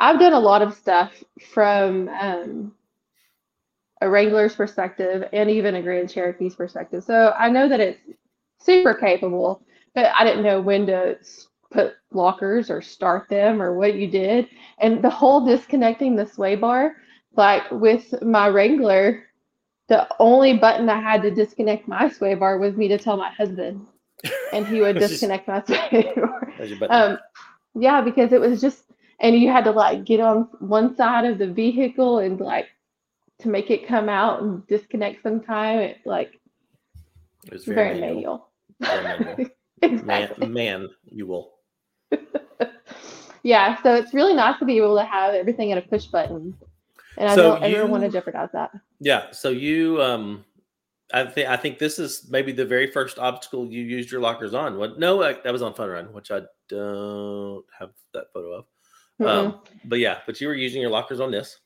[0.00, 1.22] I've done a lot of stuff
[1.52, 2.72] from um,
[4.00, 7.04] a Wrangler's perspective and even a Grand Cherokee's perspective.
[7.04, 8.00] So I know that it's
[8.58, 9.62] super capable,
[9.94, 11.18] but I didn't know when to
[11.70, 14.48] put lockers or start them or what you did.
[14.78, 16.96] And the whole disconnecting the sway bar,
[17.36, 19.24] like with my Wrangler,
[19.88, 23.30] the only button I had to disconnect my sway bar was me to tell my
[23.30, 23.86] husband,
[24.52, 26.52] and he would disconnect my sway bar.
[26.88, 27.18] Um,
[27.74, 28.84] yeah, because it was just,
[29.20, 32.68] and you had to like get on one side of the vehicle and like
[33.40, 35.78] to make it come out and disconnect sometime.
[35.78, 36.38] It like
[37.46, 38.48] it was very, very manual.
[38.78, 39.02] manual.
[39.02, 39.50] Very manual.
[39.82, 40.46] exactly.
[40.48, 41.52] Man, man, you will.
[43.42, 46.54] yeah, so it's really nice to be able to have everything at a push button.
[47.16, 48.70] And I So don't ever want to jeopardize that.
[49.00, 49.30] Yeah.
[49.32, 50.44] So you, um,
[51.12, 54.54] I think I think this is maybe the very first obstacle you used your lockers
[54.54, 54.78] on.
[54.78, 54.98] What?
[54.98, 58.64] No, I, that was on Fun Run, which I don't have that photo of.
[59.20, 59.28] Mm-mm.
[59.28, 61.58] Um, but yeah, but you were using your lockers on this.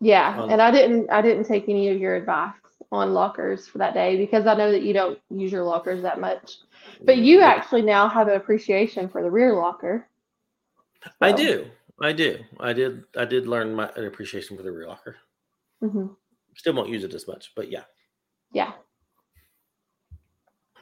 [0.00, 2.54] yeah, and I didn't I didn't take any of your advice
[2.92, 6.20] on lockers for that day because I know that you don't use your lockers that
[6.20, 6.58] much.
[7.04, 10.08] But you actually now have an appreciation for the rear locker.
[11.20, 11.66] I do.
[12.00, 12.38] I do.
[12.60, 13.04] I did.
[13.16, 15.16] I did learn my an appreciation for the rear locker.
[15.82, 16.14] mhm.
[16.56, 17.84] Still won't use it as much, but yeah.
[18.52, 18.72] Yeah.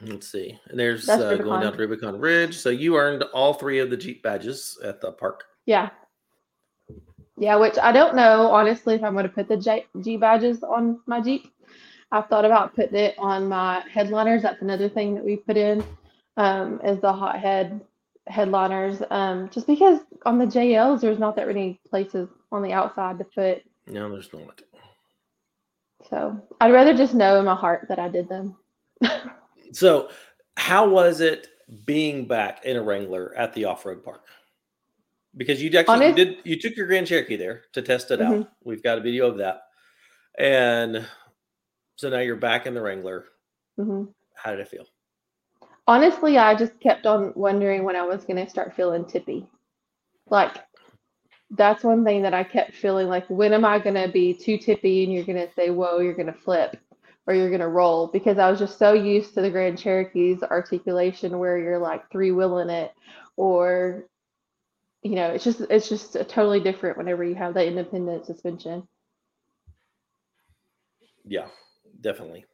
[0.01, 0.57] Let's see.
[0.67, 1.71] And there's uh, going down Rubicon.
[1.73, 2.57] to Rubicon Ridge.
[2.57, 5.45] So you earned all three of the Jeep badges at the park.
[5.65, 5.89] Yeah.
[7.37, 10.63] Yeah, which I don't know honestly if I'm going to put the J- G badges
[10.63, 11.51] on my Jeep.
[12.15, 14.41] I've thought about putting it on my headliners.
[14.41, 15.83] That's another thing that we put in
[16.37, 17.81] um, is the hot head
[18.27, 19.01] headliners.
[19.11, 23.25] Um, just because on the JLs there's not that many places on the outside to
[23.25, 23.63] put.
[23.87, 24.61] No, there's not.
[26.09, 28.55] So I'd rather just know in my heart that I did them.
[29.71, 30.09] So,
[30.55, 31.47] how was it
[31.85, 34.21] being back in a Wrangler at the off-road park?
[35.35, 38.33] Because you actually Honest- did you took your Grand Cherokee there to test it out.
[38.33, 38.47] Mhm.
[38.63, 39.63] We've got a video of that,
[40.37, 41.05] and
[41.95, 43.25] so now you're back in the Wrangler.
[43.77, 44.05] hmm
[44.35, 44.85] How did it feel?
[45.87, 49.47] Honestly, I just kept on wondering when I was going to start feeling tippy.
[50.29, 50.57] Like,
[51.51, 54.57] that's one thing that I kept feeling like, when am I going to be too
[54.57, 56.75] tippy and you're going to say, whoa, you're going to flip
[57.27, 58.07] or you're going to roll?
[58.07, 62.31] Because I was just so used to the Grand Cherokee's articulation where you're like three
[62.31, 62.93] wheeling it
[63.37, 64.05] or,
[65.03, 68.87] you know, it's just, it's just totally different whenever you have that independent suspension.
[71.25, 71.47] Yeah,
[72.05, 72.45] definitely.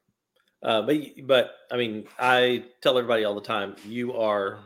[0.64, 4.60] Uh, but but I mean, I tell everybody all the time, you are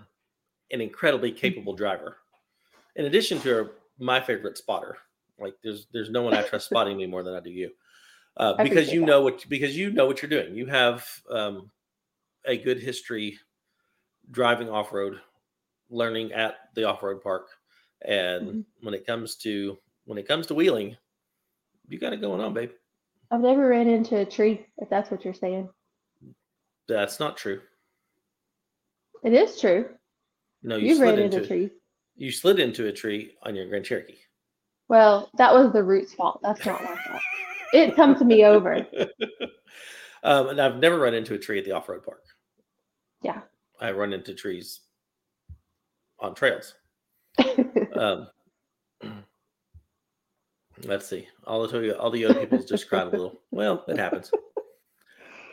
[0.72, 2.18] an incredibly capable driver.
[2.96, 3.70] In addition to a,
[4.00, 4.98] my favorite spotter,
[5.40, 7.72] like there's there's no one I trust spotting me more than I do you,
[8.38, 9.08] uh, because you that.
[9.08, 10.56] know what because you know what you're doing.
[10.56, 11.72] You have um,
[12.46, 13.40] a good history
[14.32, 15.22] driving off road,
[15.90, 17.50] learning at the off road park,
[18.04, 18.66] and Mhm.
[18.82, 20.98] when it comes to when it comes to wheeling,
[21.90, 22.72] you got it going on, babe.
[23.32, 25.70] I've never ran into a tree, if that's what you're saying.
[26.88, 27.62] That's not true.
[29.24, 29.90] It is true.
[30.62, 31.70] No, you You've slid ran into into trees.
[32.16, 34.18] you slid into a tree on your Grand Cherokee.
[34.88, 36.40] Well, that was the root's fault.
[36.44, 37.22] That's not my fault.
[37.74, 38.76] It comes to me over.
[40.24, 42.24] um, and I've never run into a tree at the off-road park.
[43.24, 43.42] Yeah.
[43.82, 44.82] I run into trees
[46.20, 46.76] on trails.
[47.96, 48.28] Um,
[50.84, 51.28] let's see.
[51.46, 53.42] All the all the other people just cried a little.
[53.52, 54.32] Well, it happens.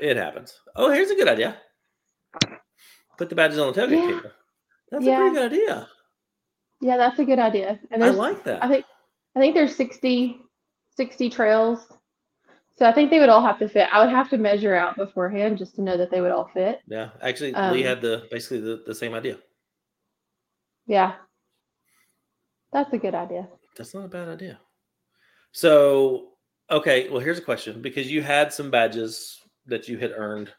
[0.00, 0.58] It happens.
[0.74, 1.56] Oh, here's a good idea.
[3.18, 4.06] Put the badges on the tailgate Yeah.
[4.16, 4.30] cable.
[4.90, 5.14] That's Yeah.
[5.14, 5.88] a pretty good idea.
[6.80, 7.78] yeah, that's a good idea.
[7.90, 8.62] And I like that.
[8.64, 8.84] I think,
[9.36, 10.40] I think there's 60,
[10.96, 11.86] 60 trails.
[12.78, 13.88] So I think they would all have to fit.
[13.92, 16.80] I would have to measure out beforehand just to know that they would all fit.
[16.88, 19.38] yeah, actually, Lee Um, had the basically the, the same idea.
[20.86, 21.14] Yeah.
[22.72, 23.48] That's a good idea.
[23.76, 24.58] That's not a bad idea.
[25.52, 26.28] So,
[26.70, 30.50] okay, well, here's a question because you had some badges that you had earned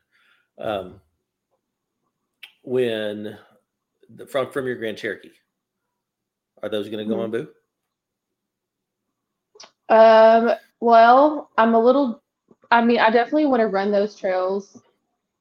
[0.59, 1.01] um,
[2.61, 3.37] when
[4.15, 5.31] the, from from your Grand Cherokee.
[6.61, 7.23] Are those going to go Mhm.
[7.23, 7.47] on Boo?
[9.89, 12.21] Um, well, I'm a little,
[12.71, 14.81] I mean, I definitely want to run those trails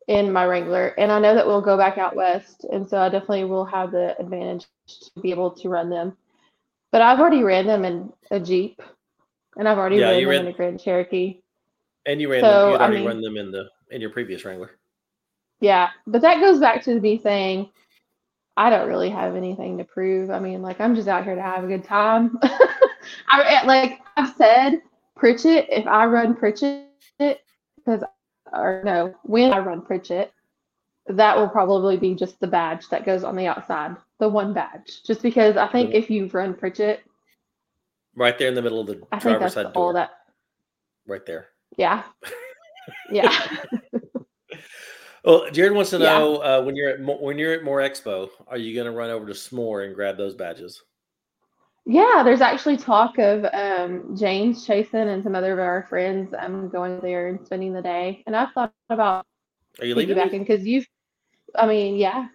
[0.09, 3.09] in my Wrangler, and I know that we'll go back out west, and so I
[3.09, 4.67] definitely will have the advantage
[5.15, 6.17] to be able to run them.
[6.91, 8.83] But I've already ran them in a Jeep,
[9.57, 11.41] and I've already Yeah, ran them ran- in a Grand Cherokee.
[12.07, 12.67] And you ran So, them.
[12.67, 14.71] You had I already mean- run them in the in your previous Wrangler.
[15.61, 17.71] Yeah, but that goes back to me saying
[18.57, 20.31] I don't really have anything to prove.
[20.31, 22.39] I mean, like I'm just out here to have a good time.
[23.29, 24.83] I eh, like I've said
[25.17, 25.67] Pritchett.
[25.71, 26.89] If I run Pritchett,
[27.19, 28.03] because
[28.53, 30.33] or no, when I run Pritchett,
[31.07, 35.03] that will probably be just the badge that goes on the outside, the one badge.
[35.07, 37.01] Just because I think The- if you run Pritchett,
[38.15, 39.93] Right there in the middle of the I think driver's that's side all door.
[39.95, 40.11] that.
[41.07, 41.49] Right there.
[41.77, 42.03] Yeah.
[43.13, 43.31] Yeah.
[45.25, 46.19] Well, Jared wants to Yeah.
[46.19, 48.91] know uh, when you're at Mo- when you're at More Expo, are you going to
[48.91, 50.83] run over to S'more and grab those badges?
[51.87, 56.69] Yeah, there's actually talk of um, James Chasen and some other of our friends um,
[56.71, 58.25] going there and spending the day.
[58.27, 59.25] And I've thought about
[59.81, 60.17] Are you leaving?
[60.17, 60.23] me?
[60.25, 60.87] piggybacking because you've,
[61.55, 62.27] I mean, yeah,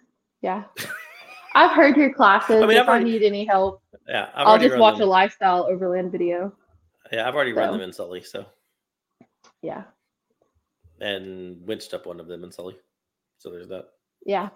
[0.41, 0.63] yeah.
[1.55, 2.63] I've heard your classes.
[2.63, 5.65] I mean, if I've I need any help, Yeah, I've I'll just watch a lifestyle
[5.69, 6.53] overland video.
[7.11, 8.45] Yeah, I've already run them in Sully, so
[9.61, 9.83] Yeah,
[10.99, 12.77] and winched up one of them in Sully.
[13.37, 13.89] So there's that.
[14.25, 14.49] yeah.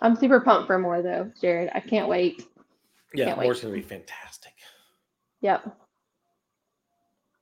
[0.00, 1.70] I'm super pumped for more though, Jared.
[1.74, 2.46] I can't wait.
[3.12, 3.44] Yeah, Can't wait.
[3.46, 4.54] Going to be fantastic.
[5.42, 5.76] Yep.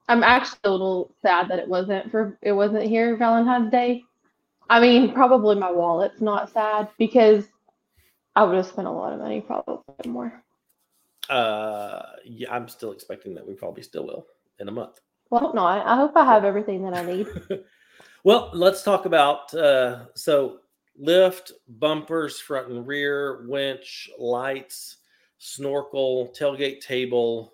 [0.09, 4.03] I'm actually a little sad that it wasn't for it wasn't here Valentine's Day.
[4.69, 7.45] I mean, probably my wallet's not sad because
[8.35, 10.43] I would have spent a lot of money, probably more.
[11.29, 14.27] Uh, yeah, I'm still expecting that we probably still will
[14.59, 14.99] in a month.
[15.29, 15.87] Well, I hope not.
[15.87, 17.27] I hope I have everything that I need.
[18.23, 20.59] Well, let's talk about uh, so
[20.95, 24.97] lift, bumpers, front and rear, winch, lights,
[25.39, 27.53] snorkel, tailgate table,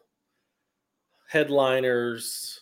[1.29, 2.61] headliners.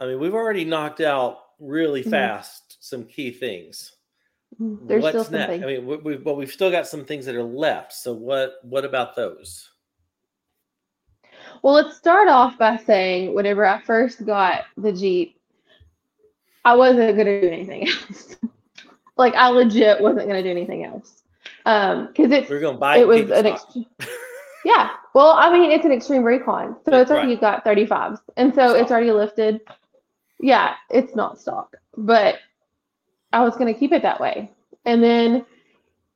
[0.00, 2.10] I mean, we've already knocked out really Mhm.
[2.10, 3.95] fast some key things.
[4.58, 5.46] There's still What's next?
[5.52, 5.64] something.
[5.64, 7.92] I mean, we, we, but we've still got some things that are left.
[7.92, 9.70] So what what about those?
[11.62, 15.38] Well, let's start off by saying whenever I first got the Jeep,
[16.64, 18.36] I wasn't gonna do anything else.
[19.16, 21.22] like I legit wasn't gonna do anything else.
[21.64, 23.76] Um, because it's We're to buy it was an stock.
[24.00, 24.08] ex-
[24.64, 28.74] yeah well i mean it's an extreme recon so it's already got 35s and so
[28.74, 29.60] it's already lifted
[30.40, 32.36] yeah it's not stock but
[33.36, 34.50] i was going to keep it that way
[34.84, 35.44] and then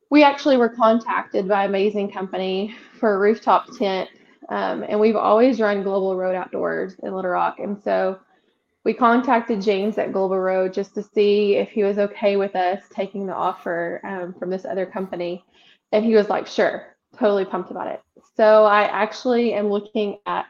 [0.09, 4.09] we actually were contacted by amazing company for a rooftop tent
[4.49, 8.19] um, and we've always run global road outdoors in little rock and so
[8.83, 12.81] we contacted james at global road just to see if he was okay with us
[12.93, 15.43] taking the offer um, from this other company
[15.91, 18.01] and he was like sure totally pumped about it.
[18.35, 20.45] So I actually am looking at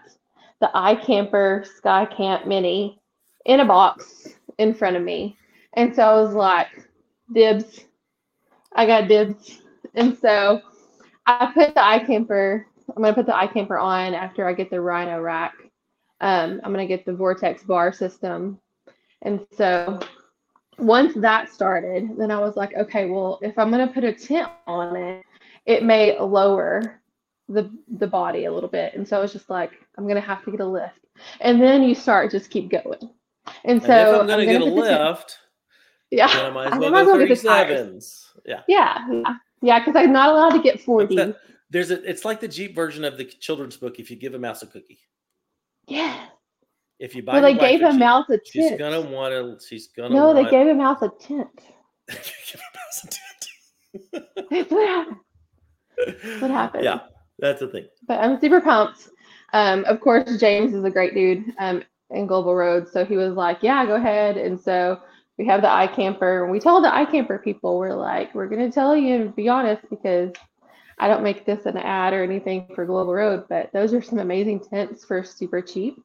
[0.60, 3.00] the iKamper Sky Camp Mini
[3.46, 5.38] in a box in front of me.
[5.74, 6.68] And so I was like,
[7.34, 7.86] dibs.
[8.74, 9.62] I got dibs.
[9.96, 10.62] And so
[11.26, 12.66] I put the iKamper.
[12.96, 15.54] I'm gonna put the iKamper on after I get the Rhino rack.
[16.20, 18.60] Um, I'm gonna get the Vortex bar system.
[19.22, 20.00] And so
[20.78, 24.50] once that started, then I was like, okay, well, if I'm gonna put a tent
[24.68, 25.26] on it,
[25.66, 27.02] it may lower
[27.48, 28.94] the the body a little bit.
[28.94, 31.00] And so I was just like, I'm gonna have to get a lift.
[31.40, 33.10] And then you start just keep going.
[33.64, 35.38] And And so if I'm going to get a put the tent- lift,
[36.12, 37.80] yeah, then I might as well might go well tires.
[37.90, 38.26] 37s.
[38.46, 38.62] Yeah.
[38.68, 41.16] yeah, yeah, because I'm not allowed to get 40.
[41.16, 41.38] that?
[41.70, 44.40] There's a it's like the Jeep version of the children's book if you give a
[44.40, 45.00] mouse a cookie.
[45.88, 46.26] Yeah.
[47.00, 48.80] If you buy Well, they gave a out a she's tent.
[48.80, 51.48] gonna want to she's gonna No, they gave a tent.
[52.08, 54.26] give a mouse a tent.
[54.50, 55.18] That's what happened.
[56.42, 56.84] What happened?
[56.84, 57.00] Yeah,
[57.40, 57.86] that's the thing.
[58.08, 59.10] But I'm super pumped.
[59.54, 62.88] Um, of course, James is a great dude um, in Global Road.
[62.88, 64.38] So he was like, yeah, go ahead.
[64.38, 65.00] And so
[65.42, 66.44] we have the iKamper.
[66.44, 69.50] And we told the iKamper people, we're like, we're going to tell you, and be
[69.50, 70.32] honest, because
[71.00, 74.20] I don't make this an ad or anything for Global Road, but those are some
[74.20, 76.00] amazing tents for super cheap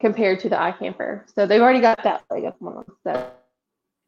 [0.00, 1.32] compared to the iKamper.
[1.32, 2.96] So they've already got that leg up on them.
[3.04, 3.30] So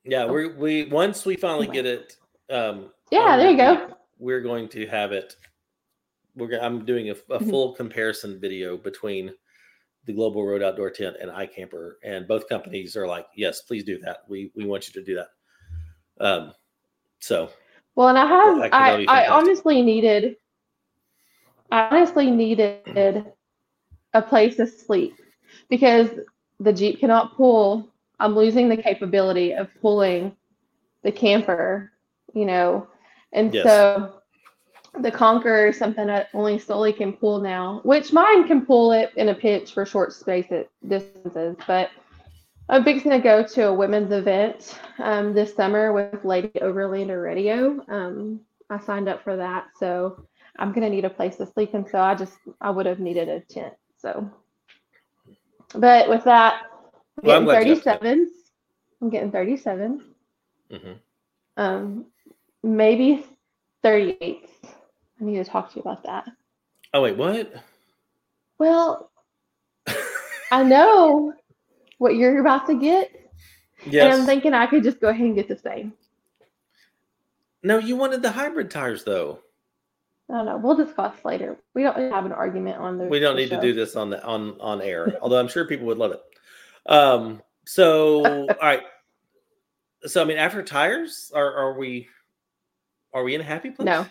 [0.05, 2.17] Yeah, we we once we finally get it.
[2.51, 3.97] Um, yeah, there you go.
[4.19, 5.37] We're going to have it.
[6.35, 7.51] We're I'm doing a, a Mhm.
[7.51, 9.33] full comparison video between
[10.07, 13.99] the Global Road Outdoor Tent and iKamper, and both companies are like, "Yes, please do
[13.99, 14.19] that.
[14.29, 15.29] We we want you to do that."
[16.25, 16.53] Um,
[17.21, 17.51] so
[17.97, 20.37] Well, and I have, I, I honestly needed,
[21.71, 23.33] I honestly needed
[24.15, 25.15] a place to sleep
[25.69, 26.11] because
[26.61, 27.93] the Jeep cannot pull.
[28.19, 30.35] I'm losing the capability of pulling
[31.03, 31.93] the camper,
[32.33, 32.87] you know,
[33.33, 33.65] and Yes.
[33.65, 34.23] so
[35.01, 39.13] the Conqueror is something that only Sully can pull now, which mine can pull it
[39.17, 41.91] in a pitch for short space at distances, but
[42.69, 47.81] I'm fixing to go to a women's event um, this summer with Lady Overlander Radio.
[47.89, 50.27] Um, I signed up for that, so
[50.59, 53.29] I'm gonna need a place to sleep, and so I just I would have needed
[53.29, 53.75] a tent.
[53.99, 54.31] So,
[55.75, 56.63] but with that,
[57.19, 58.03] I'm Well, getting glad you have a tent.
[58.03, 58.29] 37s.
[59.01, 60.03] I'm getting 37.
[60.71, 61.01] mhm.
[61.57, 62.07] Um,
[62.63, 63.25] maybe
[63.83, 64.49] 38.
[65.21, 66.27] I need to talk to you about that.
[66.95, 67.53] oh wait, what?
[68.59, 69.11] Well,
[70.51, 71.35] I know
[71.99, 73.11] what you're about to get,
[73.87, 74.13] Yes.
[74.13, 74.21] and.
[74.23, 75.93] I'm thinking I could just go ahead and get the same.
[77.63, 79.41] no, you wanted the hybrid tires though.
[80.31, 80.57] I don't know.
[80.57, 81.57] We'll discuss later.
[81.75, 83.05] We don't have an argument on the.
[83.05, 85.65] We don't the need to do this on the on on air, although I'm sure
[85.67, 86.21] people would love it.
[86.87, 87.43] Um.
[87.65, 88.83] So, all right.
[90.05, 92.09] So, I mean, after tires, are are we
[93.13, 93.87] are we in a happy place?
[93.87, 94.07] No.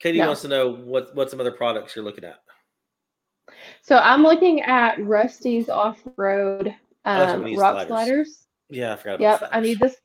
[0.00, 0.26] Katie No.
[0.28, 2.38] wants to know what what some other products you're looking at.
[3.82, 7.88] So I'm looking at Rusty's off-road Oh, um, need, rock sliders.
[7.88, 8.46] sliders.
[8.68, 9.14] Yeah, I forgot.
[9.20, 9.96] About Yep, I need this.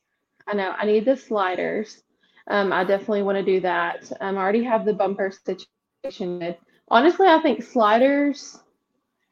[0.47, 2.01] I know I need the sliders.
[2.47, 4.11] Um, I definitely want to do that.
[4.21, 6.55] Um, I already have the bumper situation.
[6.89, 8.59] Honestly, I think sliders,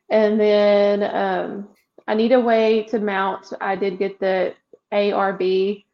[0.09, 1.69] and then um,
[2.07, 3.53] I need a way to mount.
[3.61, 4.53] I did get the
[4.91, 5.85] ARB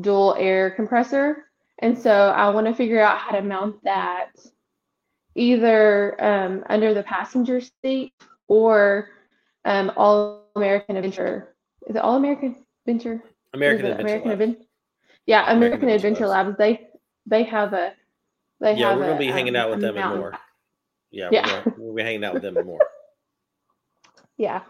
[0.00, 1.49] dual air compressor,
[1.80, 4.30] and so I want to figure out how to mount that
[5.34, 8.12] either um, under the passenger seat
[8.48, 9.08] or
[9.64, 11.54] um, All American Adventure.
[11.86, 13.22] Is it All American Adventure?
[13.54, 14.28] American Adventure.
[14.28, 14.56] Adven-
[15.26, 16.48] Yeah, American, American Adventure Labs.
[16.48, 16.58] Labs.
[16.58, 16.88] They
[17.26, 17.92] they have a
[18.60, 20.32] they Yeah, have we're gonna a, be hanging um, out with them and more.
[21.10, 21.62] Yeah, Yeah.
[21.66, 22.80] We're we'll be hanging out with them and more,
[24.36, 24.62] Yeah.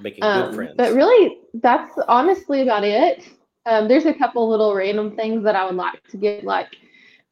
[0.00, 0.74] making good Um, friends.
[0.76, 3.28] but really, that's honestly about it.
[3.66, 6.44] Um, there's a couple little random things that I would like to get.
[6.44, 6.68] Like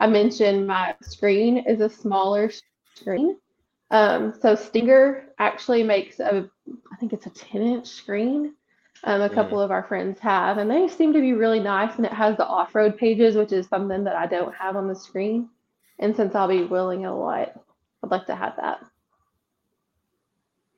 [0.01, 2.51] I mentioned, my screen is a smaller
[2.95, 3.39] screen.
[3.91, 6.49] Um, so Stinger actually makes a,
[6.93, 8.55] I think it's a 10 inch screen.
[9.05, 9.35] Um, a Mm.
[9.35, 11.97] couple of our friends have, and they seem to be really nice.
[11.97, 14.89] And it has the off road pages, which is something that I don't have on
[14.89, 15.49] the screen.
[16.01, 17.53] And since I'll be wheeling a lot,
[18.03, 18.81] I'd like to have that.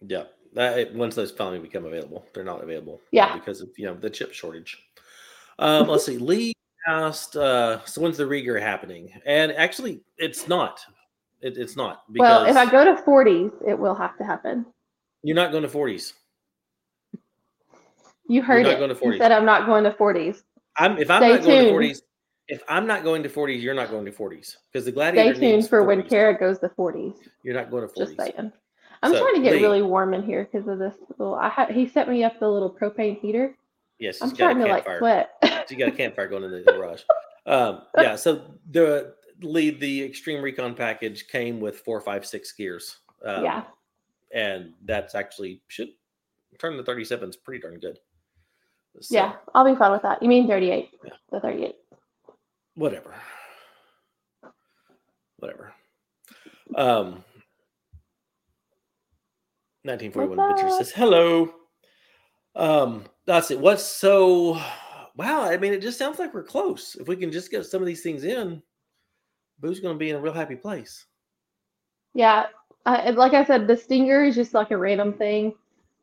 [0.01, 3.01] Yeah, that once those finally become available, they're not available.
[3.13, 3.35] Yeah.
[3.37, 4.79] because of you know the chip shortage.
[5.61, 6.18] Um, let's see.
[6.18, 6.53] Lee
[6.88, 10.81] asked, uh, "So when's the regear happening?" And actually, it's not.
[11.42, 14.66] It, it's not because Well, if I go to 40s, it will have to happen.
[15.23, 16.14] you're not going to 40s.
[18.27, 18.79] You heard it.
[18.79, 20.42] going You said I'm not going to 40s.
[20.77, 22.03] I'm if I'm Stay not going to 40s.
[22.49, 25.35] If I'm not going to 40s, you're not going to 40s because the Gladiator.
[25.35, 26.09] Stay tuned for when 40s.
[26.09, 27.14] Kara goes to 40s.
[27.42, 27.96] You're not going to 40s.
[27.96, 28.53] Just saying.
[29.03, 31.35] I'm So, trying to get Lee- really warm in here because of this little.
[31.35, 33.57] I had he set me up the little propane heater.
[33.99, 34.99] Yes, I'm she's got a starting to like campfire.
[34.99, 35.31] sweat.
[35.70, 37.02] You got a campfire going in the garage.
[37.46, 42.98] Um, yeah, so the lead the Extreme Recon package came with four, five, six gears.
[43.24, 43.64] Um, yeah,
[44.33, 45.88] and that's actually should
[46.59, 47.98] turn the 37 is pretty darn good.
[49.00, 50.22] So, yeah, I'll be fine with that.
[50.22, 50.90] You mean 38?
[51.04, 51.12] Yeah.
[51.30, 51.74] The 38.
[52.74, 53.14] whatever,
[55.38, 55.72] whatever.
[56.74, 57.24] Um,
[59.83, 61.54] 1941 What's says hello.
[62.54, 63.59] Um, that's it.
[63.59, 64.61] What's so?
[65.16, 66.96] Wow, I mean, it just sounds like we're close.
[66.96, 68.62] If we can just get some of these things in,
[69.59, 71.05] Boo's going to be in a real happy place.
[72.14, 72.46] Yeah,
[72.87, 75.55] I, and like I said, the Stinger is just like a random thing.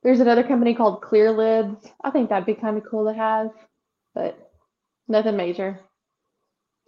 [0.03, 1.87] There's another company called Clear Lids.
[2.03, 3.49] I think that'd be kind of cool to have,
[4.13, 4.51] but
[5.07, 5.79] nothing major.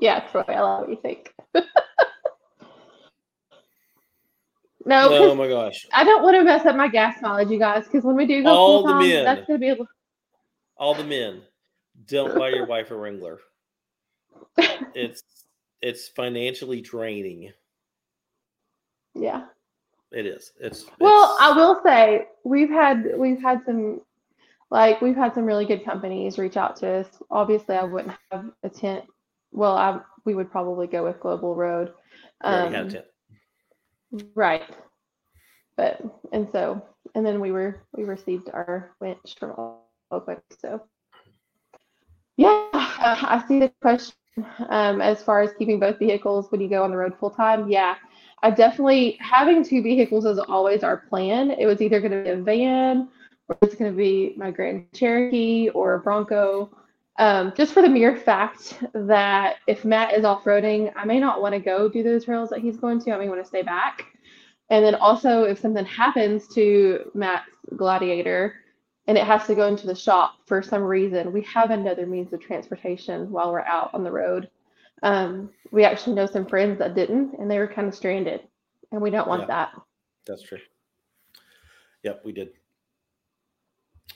[0.00, 1.34] yeah, Troy, I love what you think.
[4.86, 5.86] No, Oh my gosh!
[5.92, 8.42] I don't want to mess up my gas mileage, you guys, because when we do
[8.42, 9.24] go All full the time, men.
[9.24, 9.76] that's gonna be a,
[10.80, 11.42] All the men,
[12.06, 13.38] don't buy your wife a Wrangler.
[14.94, 15.22] It's
[15.82, 17.52] it's financially draining.
[19.14, 19.44] yeah.
[20.12, 20.50] It is.
[20.58, 24.00] It's Well, it's- I will say we've had we've had some
[24.70, 27.06] like we've had some really good companies reach out to us.
[27.30, 29.04] Obviously, I wouldn't have a tent.
[29.52, 31.92] Well, I we would probably go with Global Road.
[32.42, 33.06] we already had Um, a tent.
[34.34, 34.62] Right.
[35.76, 36.00] But
[36.32, 36.82] and so
[37.14, 39.52] and then we were we received our winch from
[40.10, 40.40] Oakland.
[40.58, 40.82] So
[42.36, 44.14] yeah, I see the question
[44.68, 47.68] um, as far as keeping both vehicles when you go on the road full time.
[47.68, 47.96] Yeah,
[48.42, 51.50] I definitely having two vehicles is always our plan.
[51.50, 53.08] It was either going to be a van
[53.48, 56.70] or it's going to be my Grand Cherokee or a Bronco.
[57.18, 61.42] Um, just for the mere fact that if Matt is off roading, I may not
[61.42, 63.12] want to go do those trails that he's going to.
[63.12, 64.06] I may want to stay back.
[64.70, 68.54] And then also, if something happens to Matt's Gladiator
[69.06, 72.32] and it has to go into the shop for some reason, we have another means
[72.32, 74.48] of transportation while we're out on the road.
[75.02, 78.42] Um, we actually know some friends that didn't, and they were kind of stranded,
[78.92, 79.46] and we don't want Yeah.
[79.46, 79.72] that.
[80.26, 80.58] That's true.
[82.02, 82.50] Yep, we did.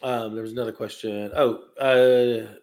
[0.03, 1.31] Um, there was another question.
[1.35, 2.55] Oh, uh,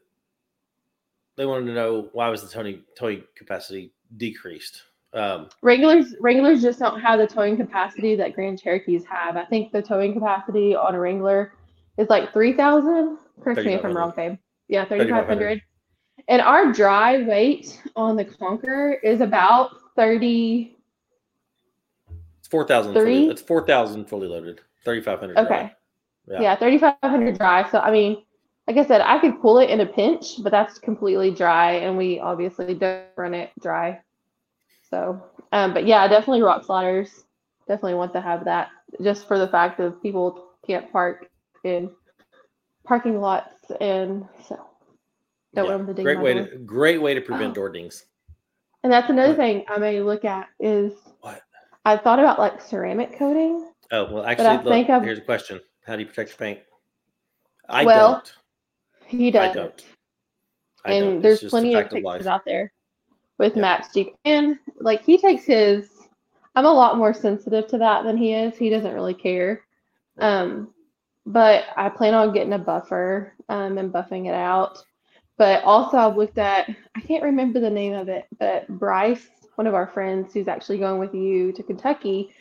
[1.38, 4.84] they wanted to know why was the towing towing capacity decreased?
[5.14, 9.38] Um, Wranglers Wranglers just don't have the towing capacity that Grand Cherokees have.
[9.38, 11.54] I think the towing capacity on a Wrangler
[11.98, 13.18] is like three thousand.
[13.42, 14.38] Correct me if I'm wrong, babe.
[14.68, 15.28] Yeah, 3,500.
[15.28, 15.62] hundred.
[16.28, 20.78] And our dry weight on the Conquer is about thirty.
[22.40, 22.94] it's four thousand.
[22.94, 23.30] Three?
[23.30, 24.62] It's four thousand fully loaded.
[24.86, 25.38] Thirty five hundred.
[25.38, 25.72] Okay.
[26.28, 26.56] Yeah.
[26.60, 27.70] Yeah, five hundred dry.
[27.70, 28.24] So I mean,
[28.68, 31.98] like I said, I could pull it in a pinch, but that's completely dry, and
[31.98, 34.00] we obviously don't run it dry.
[34.90, 35.22] So,
[35.52, 37.26] um, but yeah, definitely rock sliders.
[37.68, 38.70] Definitely want to have that,
[39.02, 41.31] just for the fact of people can't park
[41.64, 41.90] in
[42.84, 44.56] parking lots, and so
[45.54, 46.48] don't Yeah, want them to Great way door.
[46.48, 47.56] to great way to prevent Oh.
[47.56, 48.06] door dings.
[48.84, 49.38] And that's another What?
[49.38, 51.42] thing I may look at is What?
[51.86, 53.72] I thought about like ceramic coating.
[53.92, 56.60] Oh well, actually, look, think I've- here's a question: How do you protect your paint?
[57.70, 58.34] I Well, don't.
[59.06, 59.56] He I does.
[59.56, 59.86] don't.
[60.86, 61.22] I and don't.
[61.22, 62.26] There's plenty of of pictures life.
[62.28, 62.72] out there
[63.38, 63.62] with Yeah.
[63.80, 66.08] matchstick and like he takes his
[66.56, 69.66] i'm a lot more sensitive to that than he is he doesn't really care
[70.20, 70.72] um
[71.26, 74.84] but i plan on getting a buffer um and buffing it out.
[75.38, 79.68] But also i've looked at i can't remember the name of it but bryce one
[79.68, 82.34] of our friends who's actually going with you to kentucky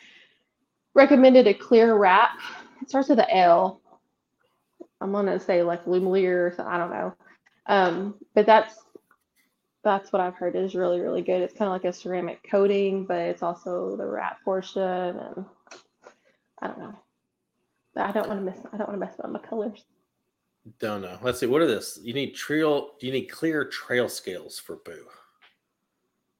[0.94, 2.38] recommended a clear wrap.
[2.82, 3.80] It starts with a l.
[5.00, 7.14] I'm gonna say like lumelier or something i don't know.
[7.66, 8.74] Um, but that's
[9.82, 10.56] that's what I've heard.
[10.56, 11.42] Is really really good.
[11.42, 15.44] It's kind of like a ceramic coating, but it's also the wrap portion, and
[16.60, 16.98] I don't know.
[17.96, 18.58] I don't want to miss.
[18.72, 19.84] I don't want to mess up my colors.
[20.78, 21.18] Don't know.
[21.22, 21.46] Let's see.
[21.46, 21.98] What are this?
[22.02, 22.92] You need trail.
[23.00, 25.06] You need clear trail scales for Boo.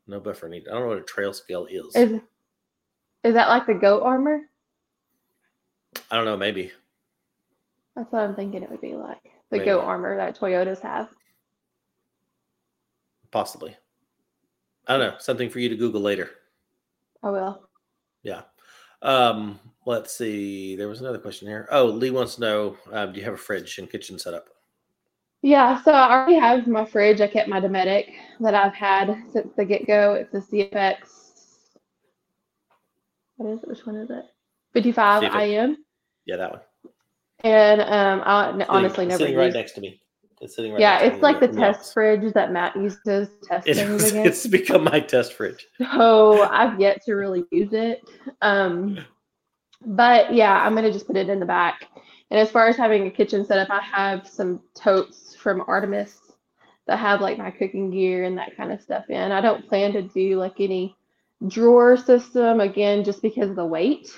[0.07, 0.69] No buffer need.
[0.69, 1.95] I don't know what a trail scale is.
[1.95, 2.21] Is
[3.23, 4.43] is that like the goat armor?
[6.11, 6.37] I don't know.
[6.37, 6.73] Maybe.
[7.97, 9.23] That's what I'm thinking it would be like.
[9.51, 9.67] The Maybe.
[9.67, 11.09] goat armor that Toyotas have.
[13.31, 13.77] Possibly.
[14.87, 15.19] I don't know.
[15.19, 16.31] Something for you to Google later.
[17.23, 17.69] I will.
[18.23, 18.43] Yeah.
[19.03, 19.59] Um.
[19.87, 20.77] Let's see.
[20.77, 21.67] There was another question here.
[21.71, 24.49] Oh, Lee wants to know: um, Do you have a fridge and kitchen setup?
[25.43, 27.23] Yeah, so I already have my fridge.
[27.23, 28.09] I kept my Dometic
[28.41, 30.13] that I've had since the get go.
[30.13, 30.99] It's a CFX.
[33.37, 33.69] What is it?
[33.69, 34.27] Which one is it?
[34.75, 35.49] 55 CFX.
[35.49, 35.77] IM.
[36.27, 36.61] Yeah, that one.
[37.43, 40.01] And um, I n- Sitting- honestly never sitting right next to me.
[40.41, 40.81] It's sitting right.
[40.81, 44.15] yeah, it's like the test fridge that Matt uses to test It against.
[44.15, 45.67] it's become my test fridge.
[45.93, 48.03] So I've yet to really use it.
[48.41, 48.99] Um,
[49.85, 51.87] but yeah, I'm gonna just put it in the back.
[52.31, 56.19] And as far as having a kitchen setup, I have some totes from Artemis
[56.87, 59.33] that have like my cooking gear and that kind of stuff in.
[59.33, 60.97] I don't plan to do like any
[61.49, 64.11] drawer system again, just because of the weight.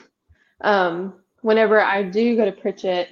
[0.61, 3.09] Um, whenever I do go to Pritchett,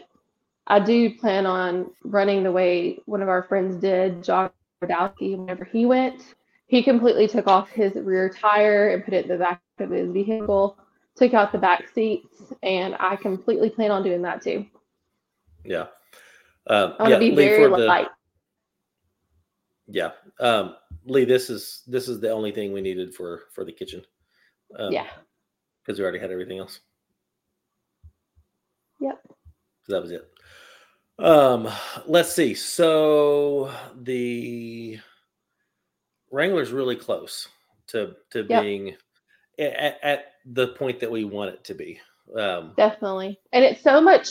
[0.67, 4.51] I do plan on running the way one of our friends did, John
[4.83, 6.23] Rodowski, whenever he went
[6.71, 10.13] he completely took off his rear tire and put it in the back of his
[10.13, 10.79] vehicle,
[11.17, 12.29] took out the back seats,
[12.63, 14.65] and I completely plan on doing that too.
[15.65, 15.87] Yeah.
[16.69, 18.11] Um, I want yeah, to be Lee, very for the-
[19.89, 20.13] Yeah.
[20.39, 24.05] Um, Lee, this is this is the only thing we needed for for the kitchen.
[24.79, 25.09] Um, yeah.
[25.83, 26.79] Because we already had everything else.
[29.01, 29.21] Yep.
[29.87, 30.31] So that was it.
[31.23, 31.69] Um,
[32.07, 32.55] let's see.
[32.55, 34.99] So the
[36.31, 37.49] Wrangler's really close
[37.89, 38.63] to to Yep.
[38.63, 38.97] being
[39.59, 42.01] at, at the point that we want it to be.
[42.37, 43.39] Um, Definitely.
[43.53, 44.29] And it's so much,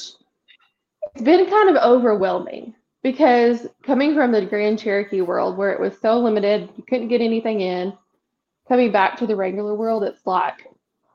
[1.13, 2.73] it's been kind of overwhelming
[3.03, 7.21] because coming from the Grand Cherokee world where it was so limited, you couldn't get
[7.21, 7.93] anything in,
[8.67, 10.67] coming back to the regular world, it's like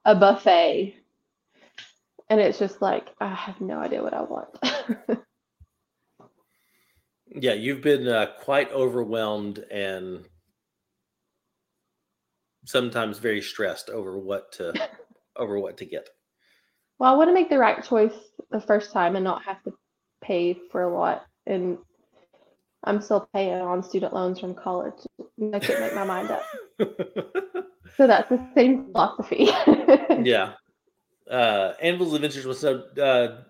[0.04, 0.94] a buffet.
[2.30, 5.18] And it's just like, I have no idea what I want.
[7.34, 10.26] yeah, you've been uh, quite overwhelmed and
[12.64, 14.72] sometimes very stressed over what to
[15.36, 16.08] over what to get.
[16.98, 18.14] Well, I want to make the right choice
[18.50, 19.72] the first time and not have to
[20.22, 21.26] pay for a lot.
[21.46, 21.78] And
[22.84, 24.94] I'm still paying on student loans from college.
[25.52, 26.42] I couldn't make my mind up.
[27.96, 29.44] So that's the same philosophy.
[30.22, 30.54] yeah.
[31.30, 33.42] Uh, Anvil's Adventures was so uh,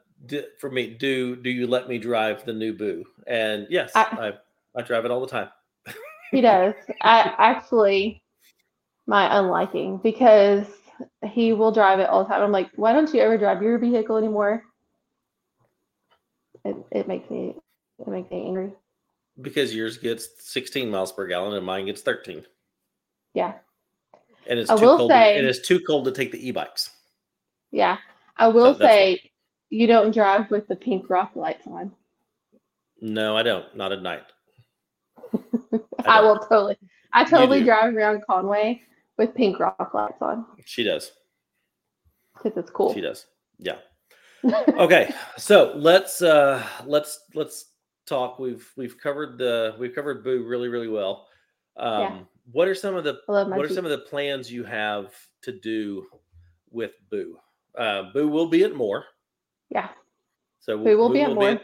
[0.60, 0.88] for me.
[0.94, 3.04] Do do you let me drive the new Boo?
[3.26, 4.38] And yes, I, I-
[4.76, 5.48] I drive it all the time.
[6.32, 6.74] He does.
[7.02, 8.22] I actually
[9.06, 10.66] my unliking because
[11.24, 12.42] he will drive it all the time.
[12.42, 14.64] I'm like, why don't you ever drive your vehicle anymore?
[16.64, 17.54] It it makes me
[18.00, 18.72] it makes me angry.
[19.40, 22.44] Because yours gets 16 miles per gallon and mine gets 13.
[23.34, 23.54] Yeah.
[24.46, 25.10] And it's I too will cold.
[25.10, 26.90] say- to, it is too cold to take the e-bikes.
[27.72, 27.98] Yeah.
[28.36, 29.20] I will So say
[29.74, 31.90] you don't drive with the pink rock lights on.
[33.00, 33.74] No, I don't.
[33.76, 34.22] Not at night.
[36.06, 36.24] I, don't.
[36.24, 36.78] will totally.
[37.12, 38.82] I totally drive around Conway
[39.18, 41.10] with pink rock lights on She does.
[42.36, 42.94] because it's cool.
[42.94, 43.26] She does.
[43.58, 43.78] Yeah.
[44.76, 47.70] okay so let's uh let's let's
[48.04, 51.28] talk we've we've covered the we've covered boo really really well
[51.78, 52.18] um Yeah.
[52.52, 55.14] what are some of the I what are some of the plans you have
[55.44, 56.04] to do
[56.70, 57.38] with boo
[57.78, 59.06] uh boo will be at more
[59.70, 59.88] Yeah.
[60.60, 61.60] so we'll, be at More.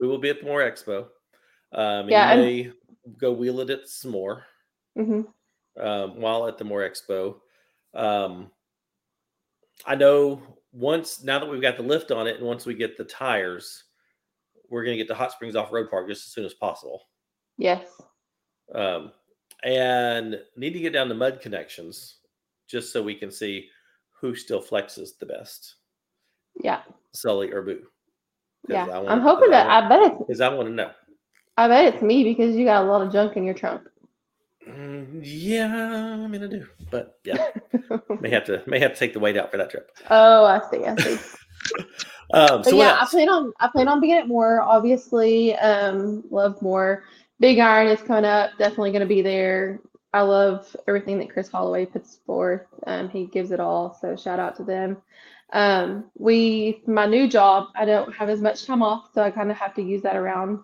[0.00, 1.06] we will be at the more expo
[1.72, 2.72] um Yeah, and- you may
[3.18, 4.44] go wheel it at some more
[4.96, 5.22] hmm
[5.80, 7.36] um, while at the More Expo.
[7.94, 8.50] Um,
[9.86, 10.42] I know
[10.72, 13.84] once now that we've got the lift on it, and once we get the tires,
[14.68, 17.02] we're going to get to Hot Springs Off Road Park just as soon as possible.
[17.58, 17.86] Yes.
[18.74, 19.12] Um,
[19.64, 22.18] and need to get down to Mud Connections
[22.68, 23.68] just so we can see
[24.20, 25.76] who still flexes the best,
[26.60, 26.80] Yeah.
[27.12, 27.80] Sully or Boo.
[28.68, 28.84] Yeah.
[28.86, 30.90] I wanna- I'm hoping that I I bet it's because I want to know.
[31.56, 33.82] I bet it's me because you got a lot of junk in your trunk.
[34.68, 37.48] Mm, yeah, I mean I do, but yeah,
[38.20, 39.90] may have to may have to take the weight out for that trip.
[40.08, 40.84] oh, I see.
[40.84, 41.18] I see.
[42.34, 44.62] Um, so yeah, I plan on I plan on being at more.
[44.62, 47.04] Obviously, um, love more.
[47.40, 48.52] Big Iron is coming up.
[48.58, 49.80] Definitely going to be there.
[50.14, 52.62] I love everything that Chris Holloway puts forth.
[52.86, 53.98] Um, he gives it all.
[54.00, 54.96] So shout out to them.
[55.52, 57.68] Um, we my new job.
[57.76, 60.16] I don't have as much time off, so I kind of have to use that
[60.16, 60.60] around.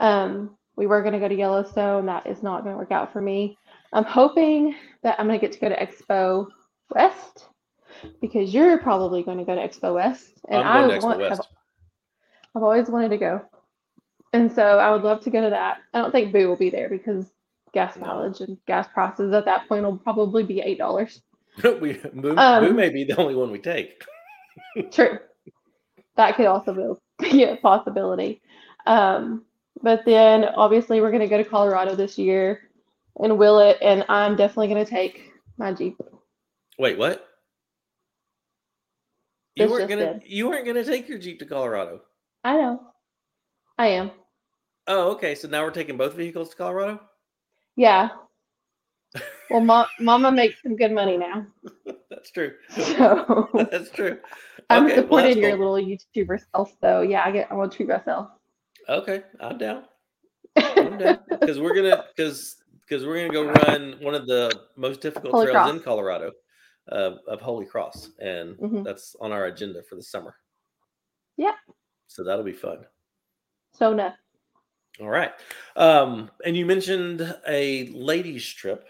[0.00, 2.06] Um, we were going to go to Yellowstone.
[2.06, 3.58] That is not going to work out for me.
[3.92, 6.46] I'm hoping that I'm going to get to go to Expo
[6.94, 7.46] West
[8.20, 11.42] because you're probably going to go to Expo West, and I want West.
[12.54, 13.42] I've always wanted to go.
[14.32, 15.78] And so I would love to go to that.
[15.92, 17.26] I don't think Boo will be there because
[17.74, 21.20] gas mileage and gas prices at that point will probably be eight dollars.
[21.80, 24.04] we Boo, Um, Boo may be the only one we take.
[24.92, 25.18] True.
[26.16, 28.42] That could also be be a possibility.
[28.86, 29.44] Um,
[29.82, 32.68] but then obviously we're gonna go to Colorado this year
[33.20, 35.96] and will it and I'm definitely gonna take my Jeep.
[36.78, 37.26] Wait, what?
[39.54, 40.22] You This weren't gonna did.
[40.26, 42.00] you weren't gonna take your Jeep to Colorado.
[42.44, 42.80] I know.
[43.78, 44.10] I am.
[44.86, 45.34] Oh, okay.
[45.34, 47.00] So now we're taking both vehicles to Colorado.
[47.76, 48.08] Yeah.
[49.52, 51.46] Well, mo- Mama makes some good money now,
[52.10, 52.52] That's true.
[52.70, 54.18] so That's true.
[54.70, 55.72] I'm Okay, well, supporting that's your cool.
[55.72, 56.72] little YouTuber self.
[56.80, 58.28] So yeah, I get I want to treat myself.
[58.88, 59.84] Okay, I'm down.
[60.56, 62.56] I'm down because we're gonna because
[62.88, 66.32] because we're gonna go run one of the most difficult Holy trails in Colorado
[66.90, 68.84] uh, of Holy Cross, and Mhm.
[68.84, 70.34] that's on our agenda for the summer.
[71.36, 71.54] Yeah.
[72.08, 72.84] So that'll be fun.
[73.74, 74.12] So no.
[75.00, 75.32] All right.
[75.76, 78.86] Um, and you mentioned a ladies trip.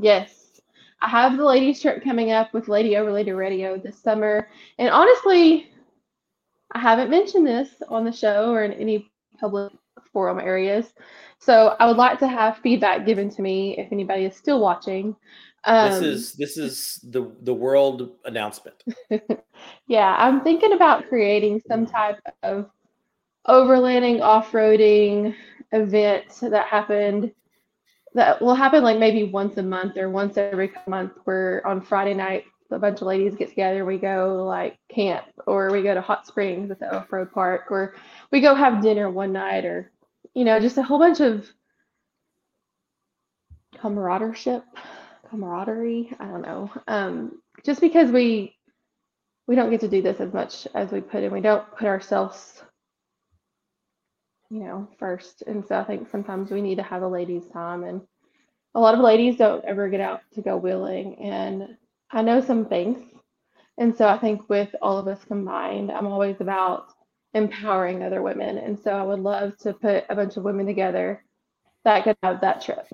[0.00, 0.60] Yes.
[1.02, 4.48] I have the ladies trip coming up with Lady Overlander Radio this summer.
[4.78, 5.70] And honestly,
[6.72, 9.72] I haven't mentioned this on the show or in any public
[10.12, 10.92] forum areas.
[11.38, 15.16] So I would like to have feedback given to me if anybody is still watching.
[15.64, 18.82] Um, this is this is the the world announcement.
[19.86, 22.70] yeah, I'm thinking about creating some type of
[23.46, 25.34] overlanding, off-roading
[25.72, 27.32] event that happened
[28.14, 32.14] that will happen like maybe once a month or once every month where on Friday
[32.14, 36.00] night a bunch of ladies get together, we go like camp or we go to
[36.00, 37.94] hot springs at the off-road park or
[38.30, 39.90] we go have dinner one night or
[40.34, 41.48] you know, just a whole bunch of
[43.78, 44.62] camaraderie,
[45.28, 46.70] camaraderie, I don't know.
[46.86, 48.56] Um, just because we
[49.46, 51.32] we don't get to do this as much as we put in.
[51.32, 52.62] We don't put ourselves,
[54.50, 55.42] you know, first.
[55.46, 57.84] And so I think sometimes we need to have a ladies' time.
[57.84, 58.02] And
[58.74, 61.16] a lot of ladies don't ever get out to go wheeling.
[61.20, 61.76] And
[62.10, 62.98] I know some things.
[63.78, 66.92] And so I think with all of us combined, I'm always about
[67.32, 68.58] empowering other women.
[68.58, 71.24] And so I would love to put a bunch of women together
[71.84, 72.86] that could have that trip.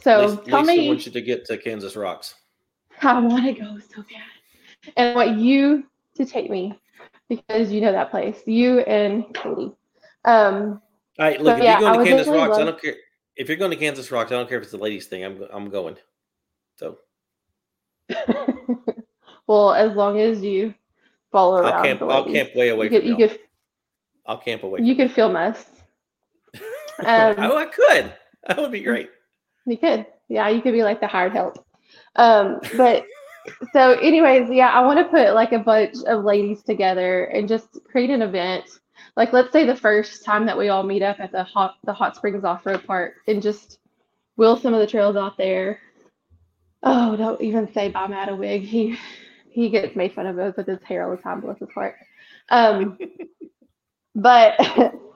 [0.00, 0.88] So Lisa, tell Lisa me.
[0.88, 2.34] wants you to get to Kansas Rocks.
[3.02, 4.92] I want to go so bad.
[4.96, 5.84] And I want you
[6.16, 6.78] to take me
[7.28, 8.42] because you know that place.
[8.46, 9.72] You and Katie.
[10.24, 10.80] Um,
[11.18, 12.94] All right, look, So, if yeah, you're going to Kansas Rocks, I don't care.
[13.36, 15.24] If you're going to Kansas Rocks, I don't care if it's the ladies thing.
[15.24, 15.96] I'm I'm going.
[16.76, 16.98] So
[19.46, 20.74] well, as long as you
[21.32, 22.00] follow around I'll camp.
[22.00, 23.38] the I'll camp way away you could, from you could,
[24.26, 24.80] I'll camp away.
[24.82, 25.64] you could film us.
[26.96, 28.12] from um, oh, I could.
[28.46, 29.10] That would be great.
[29.66, 30.06] You could.
[30.28, 31.64] Yeah, you could be like the hired help.
[32.16, 33.04] Um, but
[33.72, 37.78] so anyways, yeah, I want to put like a bunch of ladies together and just
[37.90, 38.64] create an event.
[39.16, 41.92] Like let's say the first time that we all meet up at the hot the
[41.92, 43.78] hot springs off-road park and just
[44.36, 45.80] wheel some of the trails out there.
[46.82, 48.62] Oh, don't even say bye Matt a wig.
[48.62, 48.96] He
[49.48, 51.96] he gets made fun of it with his hair all the time, bless his heart.
[52.50, 52.98] Um
[54.14, 54.58] but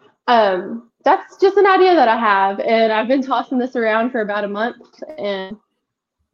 [0.29, 4.21] um that's just an idea that I have, and I've been tossing this around for
[4.21, 5.57] about a month and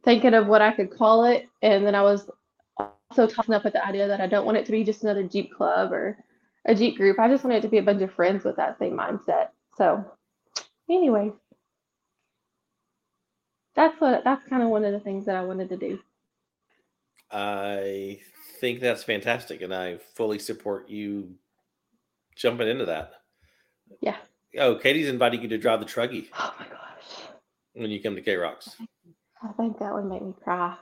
[0.03, 1.47] thinking of what I could call it.
[1.61, 2.29] And then I was
[3.09, 5.23] also tossing up with the idea that I don't want it to be just another
[5.23, 6.17] Jeep club or
[6.65, 7.19] a Jeep group.
[7.19, 9.49] I just wanted to be a bunch of friends with that same mindset.
[9.77, 10.03] So,
[10.89, 11.31] anyway,
[13.75, 15.99] that's what that's kind of one of the things that I wanted to do.
[17.31, 18.19] I
[18.59, 21.35] think that's fantastic, and I fully support you
[22.35, 23.11] jumping into that.
[24.01, 24.17] Yeah.
[24.57, 27.27] Oh, Katie's inviting you to drive the truggy Oh my gosh,
[27.73, 28.75] when you come to K Rocks.
[29.43, 30.75] I think that would make me cry.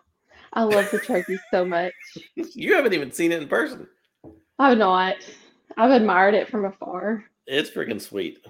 [0.53, 1.93] I love the truggy so much.
[2.35, 3.87] You haven't even seen it in person.
[4.59, 5.15] I've not.
[5.77, 7.25] I've admired it from afar.
[7.47, 8.45] It's freaking sweet.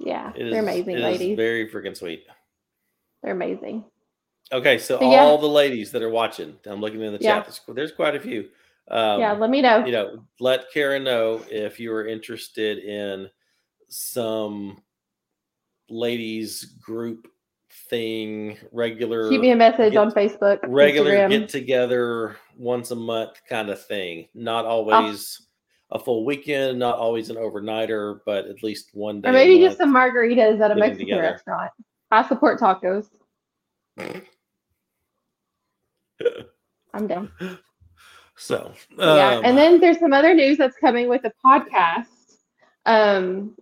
[0.00, 1.36] Yeah, It they're is- amazing, ladies.
[1.36, 2.26] very freaking sweet.
[3.22, 3.84] they're amazing.
[4.52, 5.22] Okay, so So, yeah.
[5.22, 7.36] all the ladies that are watching, I'm looking in the Yeah.
[7.36, 7.44] chat.
[7.46, 8.50] There's, there's quite a few.
[8.88, 9.84] Um, yeah, let me know.
[9.86, 13.30] you know, let Karen know if you are interested in
[13.88, 14.82] some
[15.88, 17.26] ladies group
[17.88, 21.28] thing, regular, Shoot me a message get- on Facebook, regular Instagram.
[21.30, 24.28] get together once a month kind of thing.
[24.34, 25.46] Not always
[25.90, 29.28] a full weekend, not always an overnighter, but at least one day.
[29.28, 31.22] or maybe just some margaritas at a Mexican together.
[31.22, 31.70] restaurant.
[32.10, 33.06] I support tacos.
[36.94, 37.30] I'm down.
[38.36, 42.06] So, yeah, um, and then there's some other news that's coming with the podcast.
[42.86, 43.56] Um,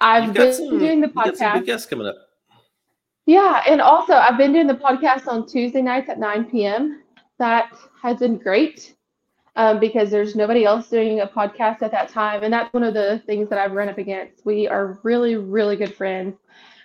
[0.00, 1.54] I've been some, doing the podcast.
[1.54, 2.16] big guests coming up.
[3.26, 7.02] Yeah, and also I've been doing the podcast on Tuesday nights at 9 p.m.
[7.38, 8.94] That has been great
[9.56, 12.94] um, because there's nobody else doing a podcast at that time, and that's one of
[12.94, 14.44] the things that I've run up against.
[14.46, 16.36] We are really, really good friends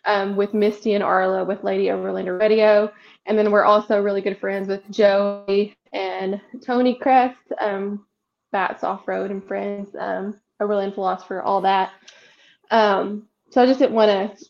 [0.05, 2.91] um, with Misty and Arla with Lady Overlander Radio,
[3.25, 8.05] and then we're also really good friends with Joey and Tony Crest, um,
[8.51, 11.91] Bats Off Road and Friends, um, Overland Philosopher, all that.
[12.71, 14.45] Um, so I just didn't want to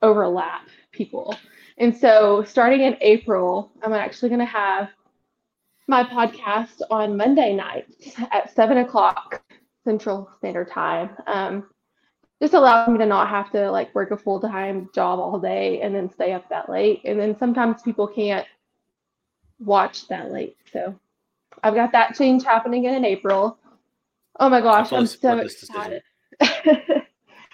[0.00, 1.36] overlap people.
[1.78, 4.90] And so starting in April, I'm actually going to have
[5.88, 7.86] my podcast on Monday night
[8.30, 9.42] at seven o'clock
[9.84, 11.10] Central Standard Time.
[11.26, 11.64] Um,
[12.40, 15.80] just allows me to not have to like work a full time job all day
[15.80, 17.02] and then stay up that late.
[17.04, 18.46] And then sometimes people can't
[19.60, 20.56] watch that late.
[20.72, 20.98] So
[21.62, 23.58] I've got that change happening in April.
[24.40, 26.02] Oh my gosh, I'm so excited.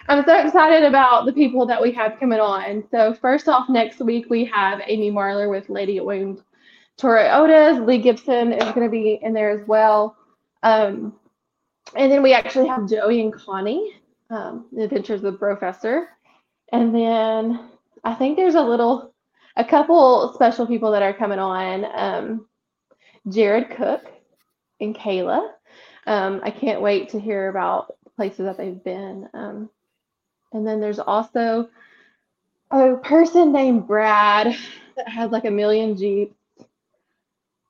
[0.09, 2.83] I'm so excited about the people that we have coming on.
[2.91, 6.43] So first off, next week we have Amy Marler with Lady Wound.
[6.99, 10.17] Tori Otis, Lee Gibson is going to be in there as well.
[10.63, 11.15] Um,
[11.95, 13.95] and then we actually have Joey and Connie,
[14.31, 16.09] um, The Adventures of the Professor.
[16.73, 17.71] And then
[18.05, 19.15] I think there's a little,
[19.57, 21.87] a couple special people that are coming on.
[21.95, 22.47] Um,
[23.29, 24.05] Jared Cook
[24.81, 25.51] and Kayla.
[26.07, 29.29] Um, I can't wait to hear about places that they've been.
[29.35, 29.71] Um,
[30.53, 31.69] and then there's also
[32.71, 34.57] a person named Brad
[34.97, 36.35] that has like a million Jeeps.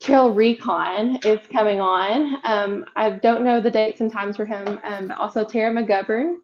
[0.00, 2.36] Trail Recon is coming on.
[2.44, 4.78] Um, I don't know the dates and times for him.
[4.84, 6.36] Um, also Tara McGovern.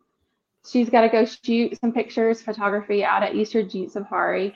[0.68, 4.55] She's got to go shoot some pictures, photography out at Easter Jeep Safari.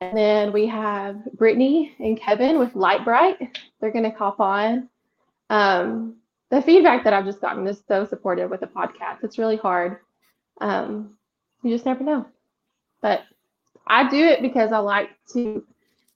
[0.00, 3.58] And then we have Brittany and Kevin with Light Bright.
[3.80, 4.88] They're going to cop on.
[5.48, 6.16] Um,
[6.50, 9.22] the feedback that I've just gotten is so supportive with the podcast.
[9.22, 9.98] It's really hard.
[10.60, 11.16] Um,
[11.62, 12.26] you just never know.
[13.00, 13.22] But
[13.86, 15.64] I do it because I like to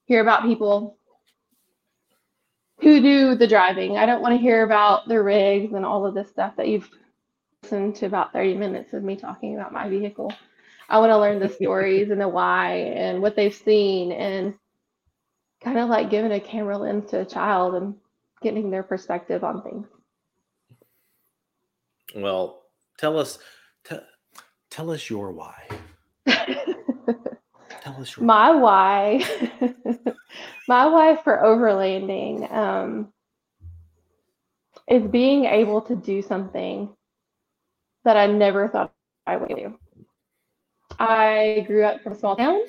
[0.05, 0.96] hear about people
[2.79, 3.97] who do the driving.
[3.97, 6.89] I don't want to hear about the rigs and all of this stuff that you've
[7.63, 10.31] listened to about 30 minutes of me talking about my vehicle.
[10.89, 14.53] I want to learn the stories and the why and what they've seen and
[15.61, 17.95] kind of like giving a camera lens to a child and
[18.41, 19.87] getting their perspective on things.
[22.15, 22.63] Well,
[22.97, 23.39] tell us,
[23.83, 23.97] te-
[24.69, 25.67] tell us your why.
[27.81, 29.23] Tell us your my why
[30.67, 33.13] my why for overlanding um,
[34.89, 36.89] is being able to do something
[38.05, 38.93] that i never thought
[39.25, 39.77] i would do.
[40.99, 42.59] I grew up from a small town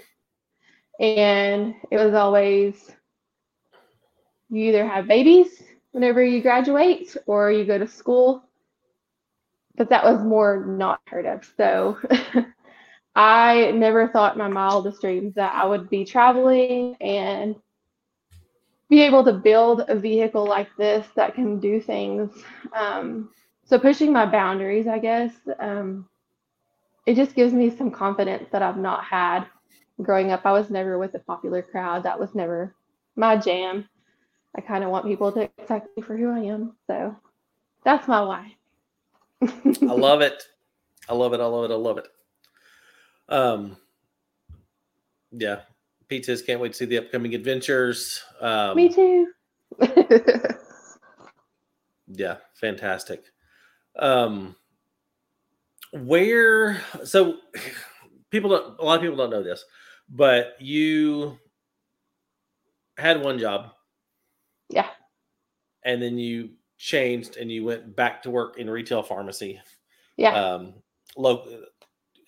[1.01, 2.93] and it was always
[4.51, 8.43] you either have babies whenever you graduate or you go to school
[9.79, 11.49] but that was more not heard of.
[11.57, 11.99] So
[13.15, 17.55] I never thought my wildest dreams that I would be traveling and
[18.89, 22.31] be able to build a vehicle like this that can do things.
[22.73, 23.31] Um,
[23.65, 26.09] so pushing my boundaries, I guess, um,
[27.07, 29.47] it just gives me some confidence that I've not had
[30.03, 30.43] growing up.
[30.45, 32.03] I was never with the popular crowd.
[32.03, 32.75] That was never
[33.17, 33.89] my jam.
[34.57, 36.77] I kind of want people to accept me for who I am.
[36.87, 37.15] So
[37.85, 38.55] that's my why.
[39.43, 40.43] I love it.
[41.09, 41.41] I love it.
[41.41, 41.73] I love it.
[41.73, 42.09] I love it.
[43.29, 43.77] Um,
[45.31, 45.61] yeah,
[46.09, 48.23] Pete says can't wait to see the upcoming adventures.
[48.41, 49.29] Um, me too.
[52.09, 53.25] Yeah, fantastic.
[53.99, 54.57] Um,
[55.93, 57.35] where so
[58.31, 59.65] people don't a lot of people don't know this,
[60.09, 61.39] but you
[62.97, 63.71] had one job
[64.71, 64.89] yeah.
[65.85, 69.61] and then you changed and you went back to work in retail pharmacy.
[70.17, 70.33] Yeah.
[70.33, 70.75] Um,
[71.17, 71.65] local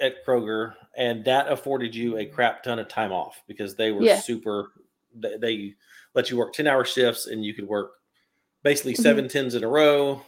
[0.00, 4.02] at Kroger, and that afforded you a crap ton of time off because they were
[4.02, 4.18] Yeah.
[4.20, 4.72] super.
[5.14, 5.74] They, they
[6.14, 7.92] let you work ten hour shifts, and you could work
[8.62, 9.02] basically Mhm.
[9.02, 10.22] seven tens in a row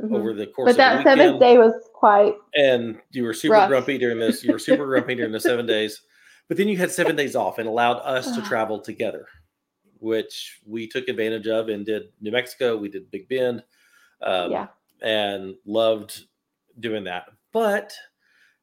[0.00, 0.14] Mhm.
[0.16, 2.34] over the course But of that seventh day was quite.
[2.54, 3.68] And you were super Rough.
[3.68, 4.44] grumpy during this.
[4.44, 6.02] You were super grumpy during the seven days,
[6.48, 9.26] but then you had seven days off and allowed us to travel together,
[9.98, 12.76] which we took advantage of and did New Mexico.
[12.76, 13.62] We did Big Bend.
[14.20, 14.66] Um, yeah.
[15.00, 16.24] and loved
[16.80, 17.26] doing that.
[17.52, 17.92] But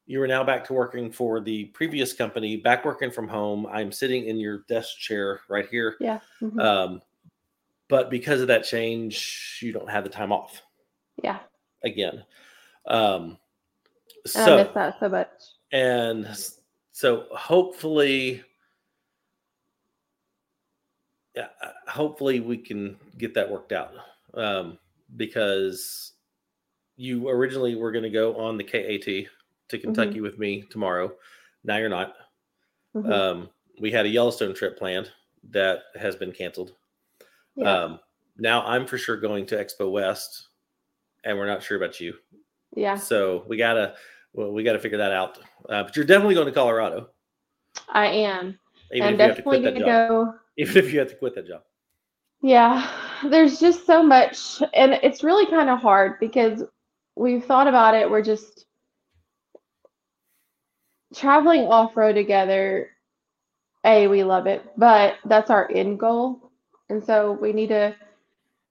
[0.07, 3.65] you are now back to working for the previous company, back working from home.
[3.67, 5.95] I'm sitting in your desk chair right here.
[5.99, 6.19] Yeah.
[6.41, 7.01] mhm, Um,
[7.87, 10.61] but because of that change, you don't have the time off
[11.23, 11.39] yeah.
[11.83, 12.23] again.
[12.87, 13.37] Um,
[14.35, 15.29] And I miss that so much.
[15.71, 16.27] and
[16.91, 18.43] so hopefully
[21.35, 23.91] yeah uh, hopefully we can get that worked out
[24.35, 24.77] um,
[25.17, 26.13] because
[26.95, 29.34] you originally were going to go on the kat Mm-hmm.
[29.69, 31.11] To kentucky with me tomorrow
[31.63, 32.13] now you're not
[32.95, 33.49] Mhm, um,
[33.81, 35.11] we had a yellowstone trip planned
[35.49, 36.73] that has been canceled
[37.55, 37.69] yeah.
[37.69, 37.99] um,
[38.37, 40.47] now i'm for sure going to expo west
[41.25, 42.13] and we're not sure about you
[42.73, 42.95] yeah.
[42.95, 43.95] so we gotta
[44.35, 45.37] well, we gotta figure that out.
[45.69, 47.09] Uh, but you're definitely going to Colorado,
[47.89, 48.59] I am.
[48.91, 50.09] even and if you have to definitely quit that job.
[50.09, 50.33] go.
[50.57, 51.61] Even if you have to quit that job.
[52.41, 52.89] Yeah,
[53.25, 56.63] there's just so much, and it's really kind of hard because
[57.15, 58.09] we've thought about it.
[58.09, 58.65] We're just
[61.15, 62.89] traveling off road together.
[63.85, 66.51] A, we love it, but that's our end goal.
[66.89, 67.95] And so we need to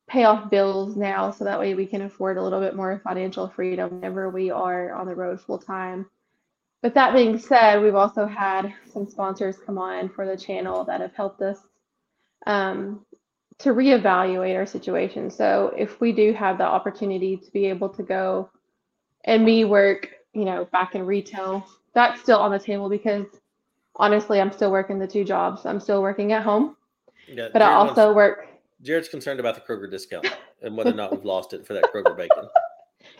[0.08, 3.48] pay off bills now so that way we can afford a little bit more financial
[3.48, 6.06] freedom whenever we are on the road full time.
[6.82, 11.00] But that being said, we've also had some sponsors come on for the channel that
[11.00, 11.58] have helped us
[12.46, 13.06] um,
[13.58, 15.30] to reevaluate our situation.
[15.30, 18.50] So if we do have the opportunity to be able to go
[19.24, 23.26] and me work, you know, back in retail, that's still on the table because
[23.96, 25.64] honestly, I'm still working the two jobs.
[25.66, 26.76] I'm still working at home,
[27.28, 28.46] Yeah, but I Jared wants- also work.
[28.82, 30.26] Jared's concerned about the Kroger discount
[30.62, 32.48] and whether or not we've lost it for that Kroger bacon.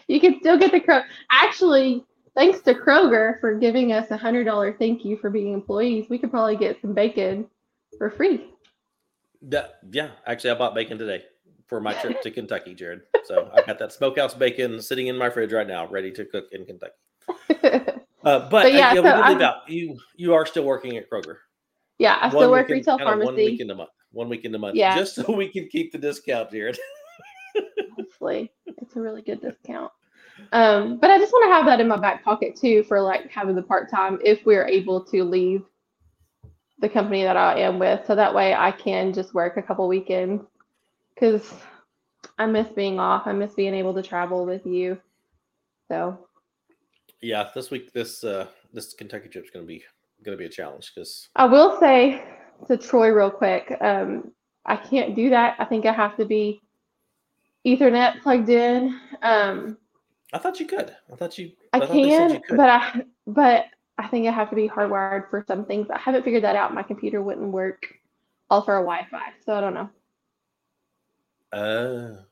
[0.08, 1.04] You can still get the Kroger.
[1.30, 2.04] Actually,
[2.34, 6.18] thanks to Kroger for giving us a hundred dollar thank you for being employees, we
[6.18, 7.46] could probably get some bacon
[7.96, 8.50] for free.
[9.42, 11.24] That, yeah, actually, I bought bacon today
[11.66, 13.02] for my trip to Kentucky, Jared.
[13.24, 16.46] So I got that smokehouse bacon sitting in my fridge right now, ready to cook
[16.52, 18.00] in Kentucky.
[18.24, 19.68] Uh, but, But uh, yeah, yeah, we so did out.
[19.68, 21.36] You you are still working at Kroger.
[21.98, 23.50] yeah, I still One work weekend- retail kinda One pharmacy.
[23.50, 23.90] weekend a month.
[24.12, 24.76] One weekend a month.
[24.76, 24.96] Yeah.
[24.96, 26.78] Just so we can keep the discount, Jared.
[27.98, 29.92] Honestly, it's a really good discount.
[30.52, 33.30] Um, but I just want to have that in my back pocket too for like
[33.30, 35.62] having the part time if we're able to leave
[36.80, 39.86] the company that I am with, so that way I can just work a couple
[39.86, 40.42] weekends
[41.14, 41.54] because
[42.38, 43.26] I miss being off.
[43.26, 44.98] I miss being able to travel with you.
[45.88, 46.26] So
[47.24, 49.82] Yeah, this week this uh this Kentucky trip's gonna be
[50.24, 52.22] gonna be a challenge because I will say
[52.68, 54.30] to Troy real quick, um,
[54.66, 55.56] I can't do that.
[55.58, 56.60] I think I have to be
[57.66, 59.00] Ethernet plugged in.
[59.22, 59.78] Um,
[60.34, 60.94] I thought you could.
[61.10, 61.52] I thought you.
[61.72, 63.66] I said can, you but I but
[63.96, 65.86] I think I have to be hardwired for some things.
[65.90, 66.74] I haven't figured that out.
[66.74, 67.86] My computer wouldn't work
[68.50, 69.90] all for a Wi-Fi, so I don't know.
[71.52, 72.22] Uh,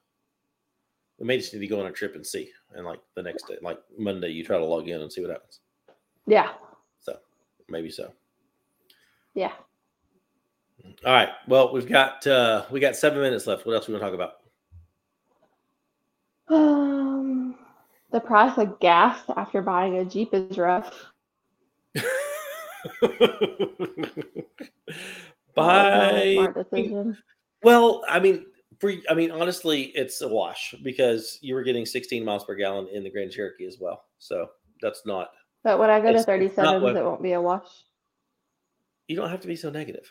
[1.22, 3.46] we may just need to go on a trip and see, and like the next
[3.46, 5.60] day, like Monday, you try to log in and see what happens.
[6.26, 6.50] Yeah,
[6.98, 7.16] So
[7.68, 8.12] maybe so.
[9.34, 9.52] yeah.
[11.06, 11.28] All right.
[11.46, 13.64] Well, we've got uh we got seven minutes left.
[13.64, 14.32] What else we want to talk about?
[16.48, 17.54] Um,
[18.10, 20.92] the price of gas after buying a Jeep is rough.
[25.54, 27.14] That was not a Bye.
[27.62, 28.46] Well, I mean,
[28.82, 32.88] for I mean, honestly, it's a wash because you were getting 16 miles per gallon
[32.88, 34.06] in the Grand Cherokee as well.
[34.18, 35.30] So that's not.
[35.62, 37.68] But when I go to 37, what- it won't be a wash.
[39.06, 40.10] You don't have to be so negative.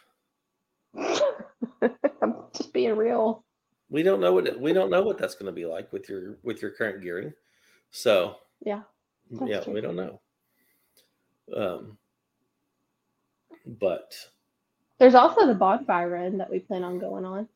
[0.95, 3.43] I'm just being real.
[3.89, 6.37] We don't know what we don't know what that's going to be like with your
[6.43, 7.33] with your current gearing.
[7.89, 8.83] So Yeah,
[9.45, 9.73] yeah, true.
[9.73, 10.21] we don't know.
[11.53, 11.97] Um,
[13.65, 14.15] but
[14.97, 17.49] There's also the bonfire run that we plan on going on.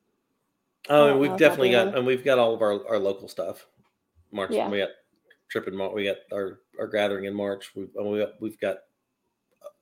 [0.88, 3.28] Oh, and we've if I'll definitely got and we've got all of our our local
[3.28, 3.66] stuff.
[4.32, 4.68] March, Yeah.
[4.68, 4.90] we got
[5.48, 5.92] trip in March.
[5.94, 7.74] We got our our gathering in March.
[7.74, 8.78] We've we got, we've got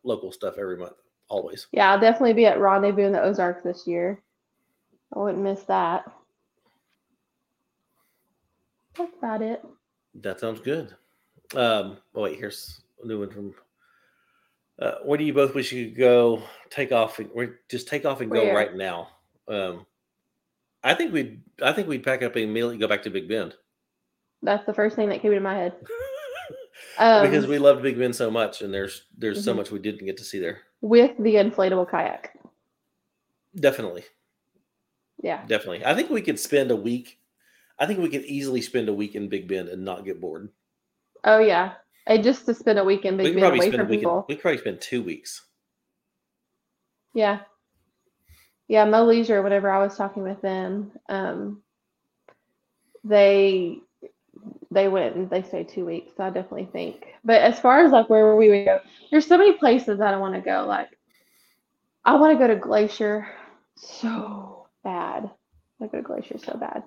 [0.03, 0.97] local stuff every month,
[1.29, 1.67] always.
[1.73, 4.23] Yeah, I'll definitely be at Rendezvous in the Ozarks this year.
[5.15, 6.05] I wouldn't miss that.
[8.97, 9.65] That's about it.
[10.15, 10.95] That sounds good.
[11.55, 13.55] Um, oh wait, here's a new one from.
[14.79, 16.43] Uh, where do you both wish you could go?
[16.71, 19.09] Take off and or just take off and go right now.
[19.49, 19.87] Um,
[20.85, 23.57] I think we'd I think we'd pack up and immediately go back to Big Bend
[24.43, 25.73] That's the first thing that came into my head.
[26.99, 29.57] Um, because we loved Big Bend so much, and there's there's so Mhm.
[29.59, 30.59] much we didn't get to see there.
[30.81, 32.37] with the inflatable kayak.
[33.55, 34.05] Definitely,
[35.23, 35.45] Yeah.
[35.47, 35.85] definitely.
[35.85, 37.21] I think we could spend a week.
[37.79, 40.51] I think we could easily spend a week in Big Bend and not get bored.
[41.23, 41.75] Oh yeah,
[42.07, 44.27] and just to spend a weekend We Big could Bend away from people.
[44.29, 45.47] We could probably spend two weeks.
[47.15, 47.41] Yeah.
[48.69, 51.63] Yeah, Mo Leisure, whenever I was talking with them, um,
[53.05, 53.79] they
[54.71, 56.13] they went and they stayed two weeks.
[56.17, 57.07] So I definitely think.
[57.25, 60.21] But as far as like where we would go, there's so many places I don't
[60.21, 60.65] want to go.
[60.67, 60.89] Like
[62.05, 63.27] I want to go to Glacier
[63.77, 65.31] so bad.
[65.81, 66.83] I go to Glacier so bad.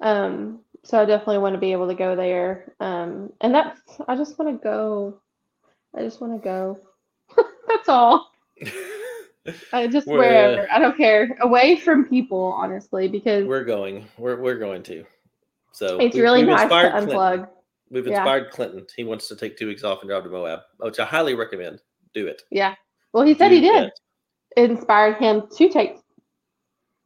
[0.00, 2.72] Um, so I definitely want to be able to go there.
[2.80, 5.20] Um, and that's I just want to go.
[5.96, 6.78] I just want to go.
[7.68, 8.30] that's all.
[9.72, 10.68] Uh, just We're- wherever.
[10.70, 11.36] I don't care.
[11.40, 14.06] Away from people, honestly, because we're going.
[14.18, 15.04] We're we're going to.
[15.72, 17.16] So it's we- really we've nice to inspired Clinton.
[17.16, 17.48] unplug.
[17.90, 18.12] We've Yeah.
[18.18, 18.86] inspired Clinton.
[18.96, 21.80] He wants to take two weeks off and drive to Moab, which I highly recommend.
[22.14, 22.42] Do it.
[22.50, 22.74] Yeah.
[23.12, 23.84] Well, he said he did.
[23.84, 23.92] it.
[24.56, 25.96] It inspired him to take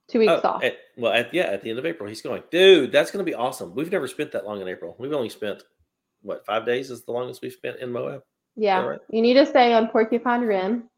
[0.09, 0.63] two weeks Oh, off.
[0.65, 2.43] at- well, at, yeah, at the end of April, he's going.
[2.51, 3.75] Dude, that's going to be awesome.
[3.75, 4.95] We've never spent that long in April.
[4.99, 5.63] We've only spent
[6.23, 8.23] what five days is the longest we've spent in Moab.
[8.57, 8.81] yeah.
[8.83, 9.01] right?
[9.11, 10.89] You need to stay on Porcupine Rim.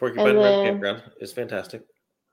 [0.00, 1.82] Porcupine then- Campground is fantastic.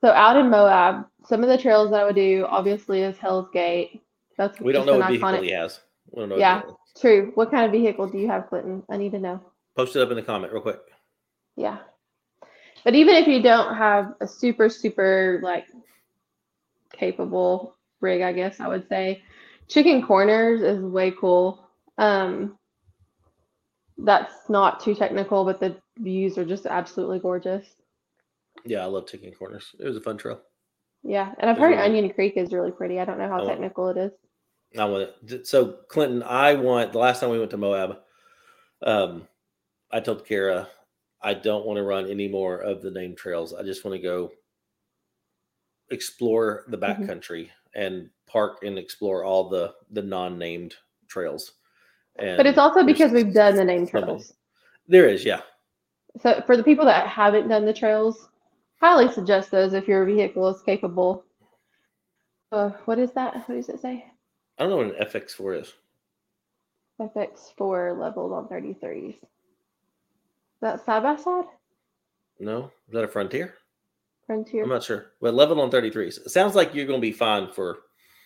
[0.00, 3.48] So out in Moab, some of the trails that I would do obviously is Hell's
[3.52, 4.00] Gate.
[4.36, 5.80] That's We don't know what vehicle he has.
[6.10, 6.62] We don't know Yeah.
[6.98, 7.32] True.
[7.34, 8.82] What kind of vehicle do you have, Clinton?
[8.88, 9.40] I need to know.
[9.76, 10.80] Post it up in the comment real quick.
[11.56, 11.78] Yeah.
[12.84, 15.66] But even if you don't have a super, super like
[16.92, 19.22] capable rig, I guess I would say,
[19.66, 21.68] chicken corners is way cool.
[21.98, 22.57] Um,
[23.98, 27.66] that's not too technical, but the views are just absolutely gorgeous.
[28.64, 29.74] Yeah, I love taking Corners.
[29.78, 30.40] It was a fun trail.
[31.02, 32.98] Yeah, and I've heard really- Onion Creek is really pretty.
[33.00, 34.12] I don't know how technical it is.
[34.78, 35.46] I want it.
[35.46, 37.98] So Clinton, I want the last time we went to Moab,
[38.82, 39.26] um,
[39.90, 40.68] I told Kara,
[41.22, 43.54] I don't want to run any more of the named trails.
[43.54, 44.30] I just want to go
[45.90, 47.06] explore the Mhm.
[47.06, 50.76] backcountry and park and explore all the the non-named
[51.06, 51.54] trails.
[52.18, 54.34] But it's also because we've done the name trails.
[54.88, 55.42] There is, yeah.
[56.20, 58.28] So for the people that haven't done the trails,
[58.80, 61.24] highly suggest those if your vehicle is capable.
[62.50, 63.34] Uh, what is that?
[63.46, 64.04] What does it say?
[64.58, 65.72] I don't know what an FX4 is.
[67.00, 69.10] FX4 leveled on 33s.
[69.10, 69.14] Is
[70.62, 71.44] that side by side?
[72.40, 73.54] No, is that a Frontier?
[74.26, 74.64] Frontier?
[74.64, 75.12] I'm not sure.
[75.20, 76.18] But level on 33s.
[76.26, 77.78] It sounds like you're going to be fine for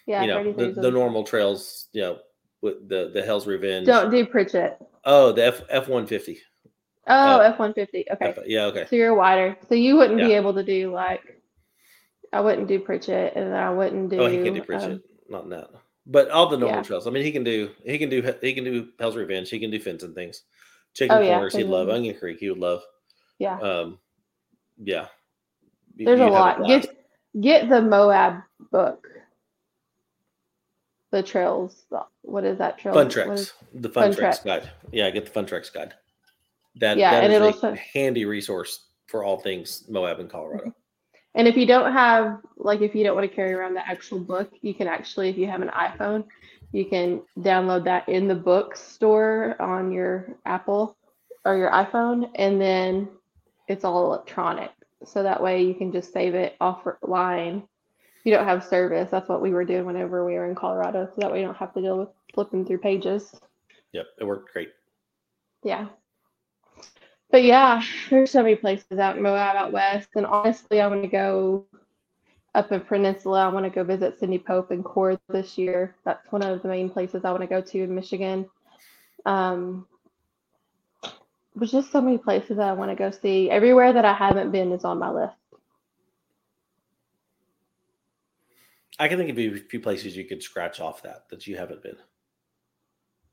[0.07, 1.89] yeah, you know the, the normal trails.
[1.93, 2.19] You know,
[2.63, 3.87] with the the Hell's Revenge.
[3.87, 4.79] Don't do Pritchett.
[5.05, 6.39] Oh, the F F one fifty.
[7.09, 8.05] Oh, Uh, F-150.
[8.13, 8.35] Okay.
[8.47, 8.87] Yeah, okay.
[8.89, 9.57] So you're wider.
[9.69, 11.43] So you wouldn't be able to do like,
[12.33, 14.21] I wouldn't do Pritchett and I wouldn't do.
[14.21, 15.71] oh, he can do Pritchett, um, not that.
[16.07, 16.83] But all the normal yeah.
[16.85, 17.09] trails.
[17.09, 17.71] I mean, he can do.
[17.85, 18.23] He can do.
[18.41, 19.51] He can do Hell's Revenge.
[19.51, 20.43] He can do Fins N' Things.
[20.95, 21.57] Chicken Oh, yeah, corners.
[21.57, 22.39] He'd love Onion Creek.
[22.39, 22.83] He would love.
[23.41, 23.59] yeah.
[23.59, 23.99] Um,
[24.79, 25.07] yeah.
[25.97, 26.59] You- There's you'd a lot.
[26.59, 26.87] blast.
[26.87, 26.97] Get
[27.41, 29.09] get the Moab book.
[31.13, 31.85] The trails.
[32.23, 32.95] What is that trail?
[32.95, 33.41] Fun Treks.
[33.41, 34.71] is- The Fun, Fun Treks guide.
[34.91, 35.95] Yeah, get the Fun Treks guide.
[36.77, 40.65] That Yeah, that and is it'll a handy resource for all things Moab and Colorado.
[40.65, 40.71] Mm-hmm.
[41.35, 44.19] And if you don't have, like, if you don't want to carry around the actual
[44.21, 46.25] book, you can actually, if you have an iPhone,
[46.73, 50.97] you can download that in the bookstore on your Apple
[51.45, 53.09] or your iPhone, and then
[53.69, 54.71] it's all electronic.
[55.05, 57.65] So that way you can just save it offline.
[58.25, 59.09] You don't have service.
[59.11, 61.07] That's what we were doing whenever we were in Colorado.
[61.07, 63.35] So that way you don't have to deal with flipping through pages.
[63.93, 64.71] Yep, it worked great.
[65.65, 65.89] Yeah.
[67.31, 70.11] But yeah, there's so many places out in Moab out west.
[70.15, 71.67] And honestly, I want to go
[72.55, 73.47] up in Peninsula.
[73.47, 75.97] I want to go visit Cindy Pope and Core this year.
[76.05, 78.49] That's one of the main places I want to go to in Michigan.
[79.25, 79.87] Um,
[81.57, 83.51] there's just so many places that I want to go see.
[83.51, 85.37] Everywhere that I haven't been is on my list.
[88.99, 91.83] I can think of a few places you could scratch off that that you haven't
[91.83, 91.97] been,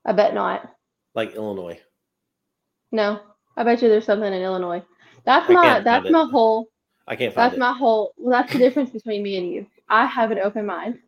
[0.05, 0.71] I bet not.
[1.15, 1.79] like Illinois.
[2.91, 3.19] No,
[3.57, 4.83] I bet you there's something in Illinois.
[5.25, 6.29] That's I my that's my it.
[6.31, 6.69] whole
[7.07, 7.59] I can't find that's it.
[7.59, 9.67] my whole well that's the difference between me and you.
[9.89, 10.99] I have an open mind.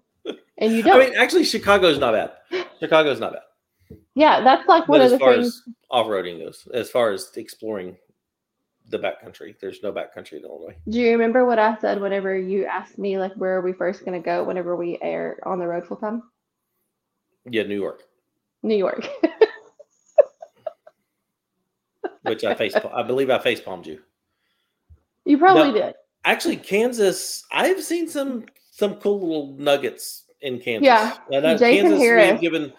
[0.57, 0.95] And you don't.
[1.01, 2.65] I mean, actually, Chicago's not bad.
[2.79, 3.97] Chicago's not bad.
[4.15, 5.47] Yeah, that's like But one of as the far things.
[5.47, 7.97] as off-roading goes, as far as exploring
[8.91, 10.75] the backcountry, there's no backcountry in Illinois.
[10.89, 14.05] Do you remember what I said whenever you asked me like where are we first
[14.05, 16.23] gonna go whenever we air on the road full time?
[17.49, 18.03] Yeah, New York,
[18.63, 19.07] New York.
[22.23, 23.99] which I face, I believe I face palmed you.
[25.25, 25.85] you probably No.
[25.87, 25.95] did.
[26.23, 30.85] Actually, Kansas, I've seen some some cool little nuggets in Kansas.
[30.85, 32.41] Yeah, And that- Jason Kansas, we have Harris.
[32.41, 32.73] given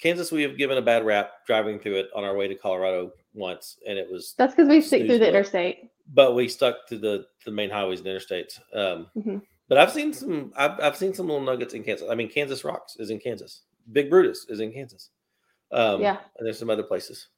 [0.00, 3.12] Kansas, we have given a bad rap driving through it on our way to Colorado
[3.34, 5.90] once, and it was That's because we stick through the interstate.
[6.14, 8.58] but we stuck to the the main highways and interstates.
[8.74, 9.42] Um, Mhm.
[9.68, 10.52] But I've seen some.
[10.56, 12.08] I've, I've seen some little nuggets in Kansas.
[12.08, 13.62] I mean, Kansas Rocks is in Kansas.
[13.92, 15.10] Big Brutus is in Kansas.
[15.72, 16.18] Um, Yeah.
[16.38, 17.28] And there's some other places.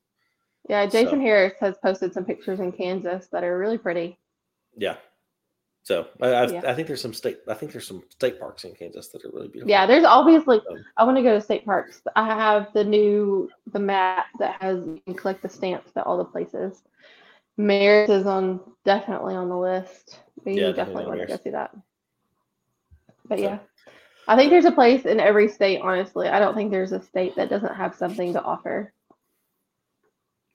[0.68, 4.18] Yeah, Jason So- Harris has posted some pictures in Kansas that are really pretty.
[4.76, 4.96] Yeah.
[5.88, 6.60] So I, I, Yeah.
[6.66, 7.38] I think there's some state.
[7.48, 9.70] I think there's some state parks in Kansas that are really beautiful.
[9.70, 10.60] Yeah, there's obviously.
[10.70, 12.02] Um, I want to go to state parks.
[12.14, 16.18] I have the new the map that has you can collect the stamps at all
[16.18, 16.82] the places.
[17.56, 20.20] Maris is on definitely on the list.
[20.44, 21.70] We Yeah, definitely, definitely want to go see that.
[23.24, 23.58] But So- yeah,
[24.28, 25.80] I think there's a place in every state.
[25.80, 28.92] Honestly, I don't think there's a state that doesn't have something to offer.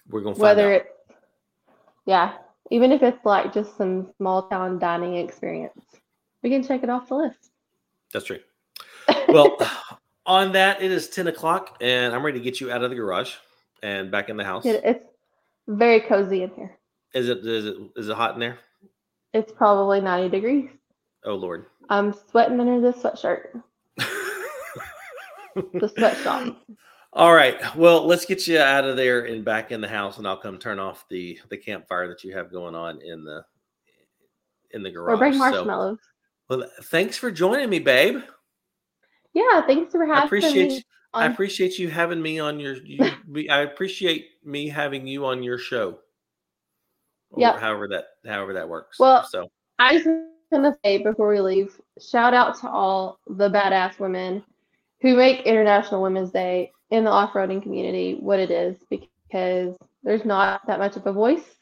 [0.08, 0.82] We're gonna find Whether out.
[0.82, 0.90] it's
[2.06, 2.34] yeah,
[2.74, 5.86] even if it's like just some small town dining experience,
[6.41, 7.51] we can check it off the list.
[8.11, 8.39] That's true.
[9.28, 9.57] Well,
[10.26, 12.95] on that, it is ten o'clock, and I'm ready to get you out of the
[12.95, 13.34] garage
[13.82, 14.65] and back in the house.
[14.65, 15.05] It, it's
[15.67, 16.78] very cozy in here.
[17.13, 18.59] Is it is it is it hot in there?
[19.34, 20.69] It's probably 90 degrees.
[21.26, 21.65] Oh Lord.
[21.89, 23.61] I'm sweating under this sweatshirt,
[23.97, 26.57] the sweatshop.
[27.16, 27.76] All right.
[27.76, 30.57] Well, let's get you out of there and back in the house, and I'll come
[30.57, 33.45] turn off the the campfire that you have going on in the
[34.72, 35.14] in the garage.
[35.14, 35.99] Or bring So- marshmallows.
[36.49, 38.22] well, thanks for joining me, babe.
[39.34, 40.76] Yeah, thanks for having I appreciate me.
[40.76, 40.82] you,
[41.14, 42.76] I appreciate you having me on your.
[42.78, 43.14] You,
[43.49, 45.99] I appreciate me having you on your show.
[47.38, 47.57] Yeah.
[47.59, 48.97] However that however that works.
[48.99, 50.07] Well- so I just
[50.51, 54.43] want to say before we leave, shout out to all the badass women
[55.01, 60.62] who make International Women's Day in the off-roading community what it is because there's not
[60.68, 61.56] that much of a voice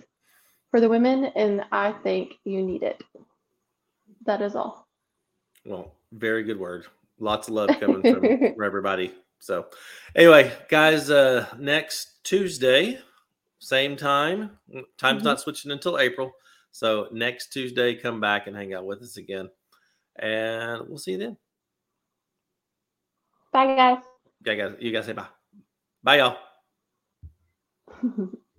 [0.69, 3.01] for the women, and I think you need it.
[4.25, 4.87] That is all.
[5.65, 6.85] Well, very good word.
[7.19, 8.21] Lots of love coming from,
[8.55, 9.13] from everybody.
[9.39, 9.67] So,
[10.15, 12.99] anyway, guys, uh next Tuesday,
[13.59, 14.57] same time.
[14.97, 15.25] Time's Mhm.
[15.25, 16.33] not switching until April.
[16.73, 19.49] So, next Tuesday, come back and hang out with us again.
[20.17, 21.37] And we'll see you then.
[23.53, 24.10] Bye, guys.
[24.45, 25.27] Yeah, guys, you guys say bye.
[26.03, 26.37] Bye, y'all.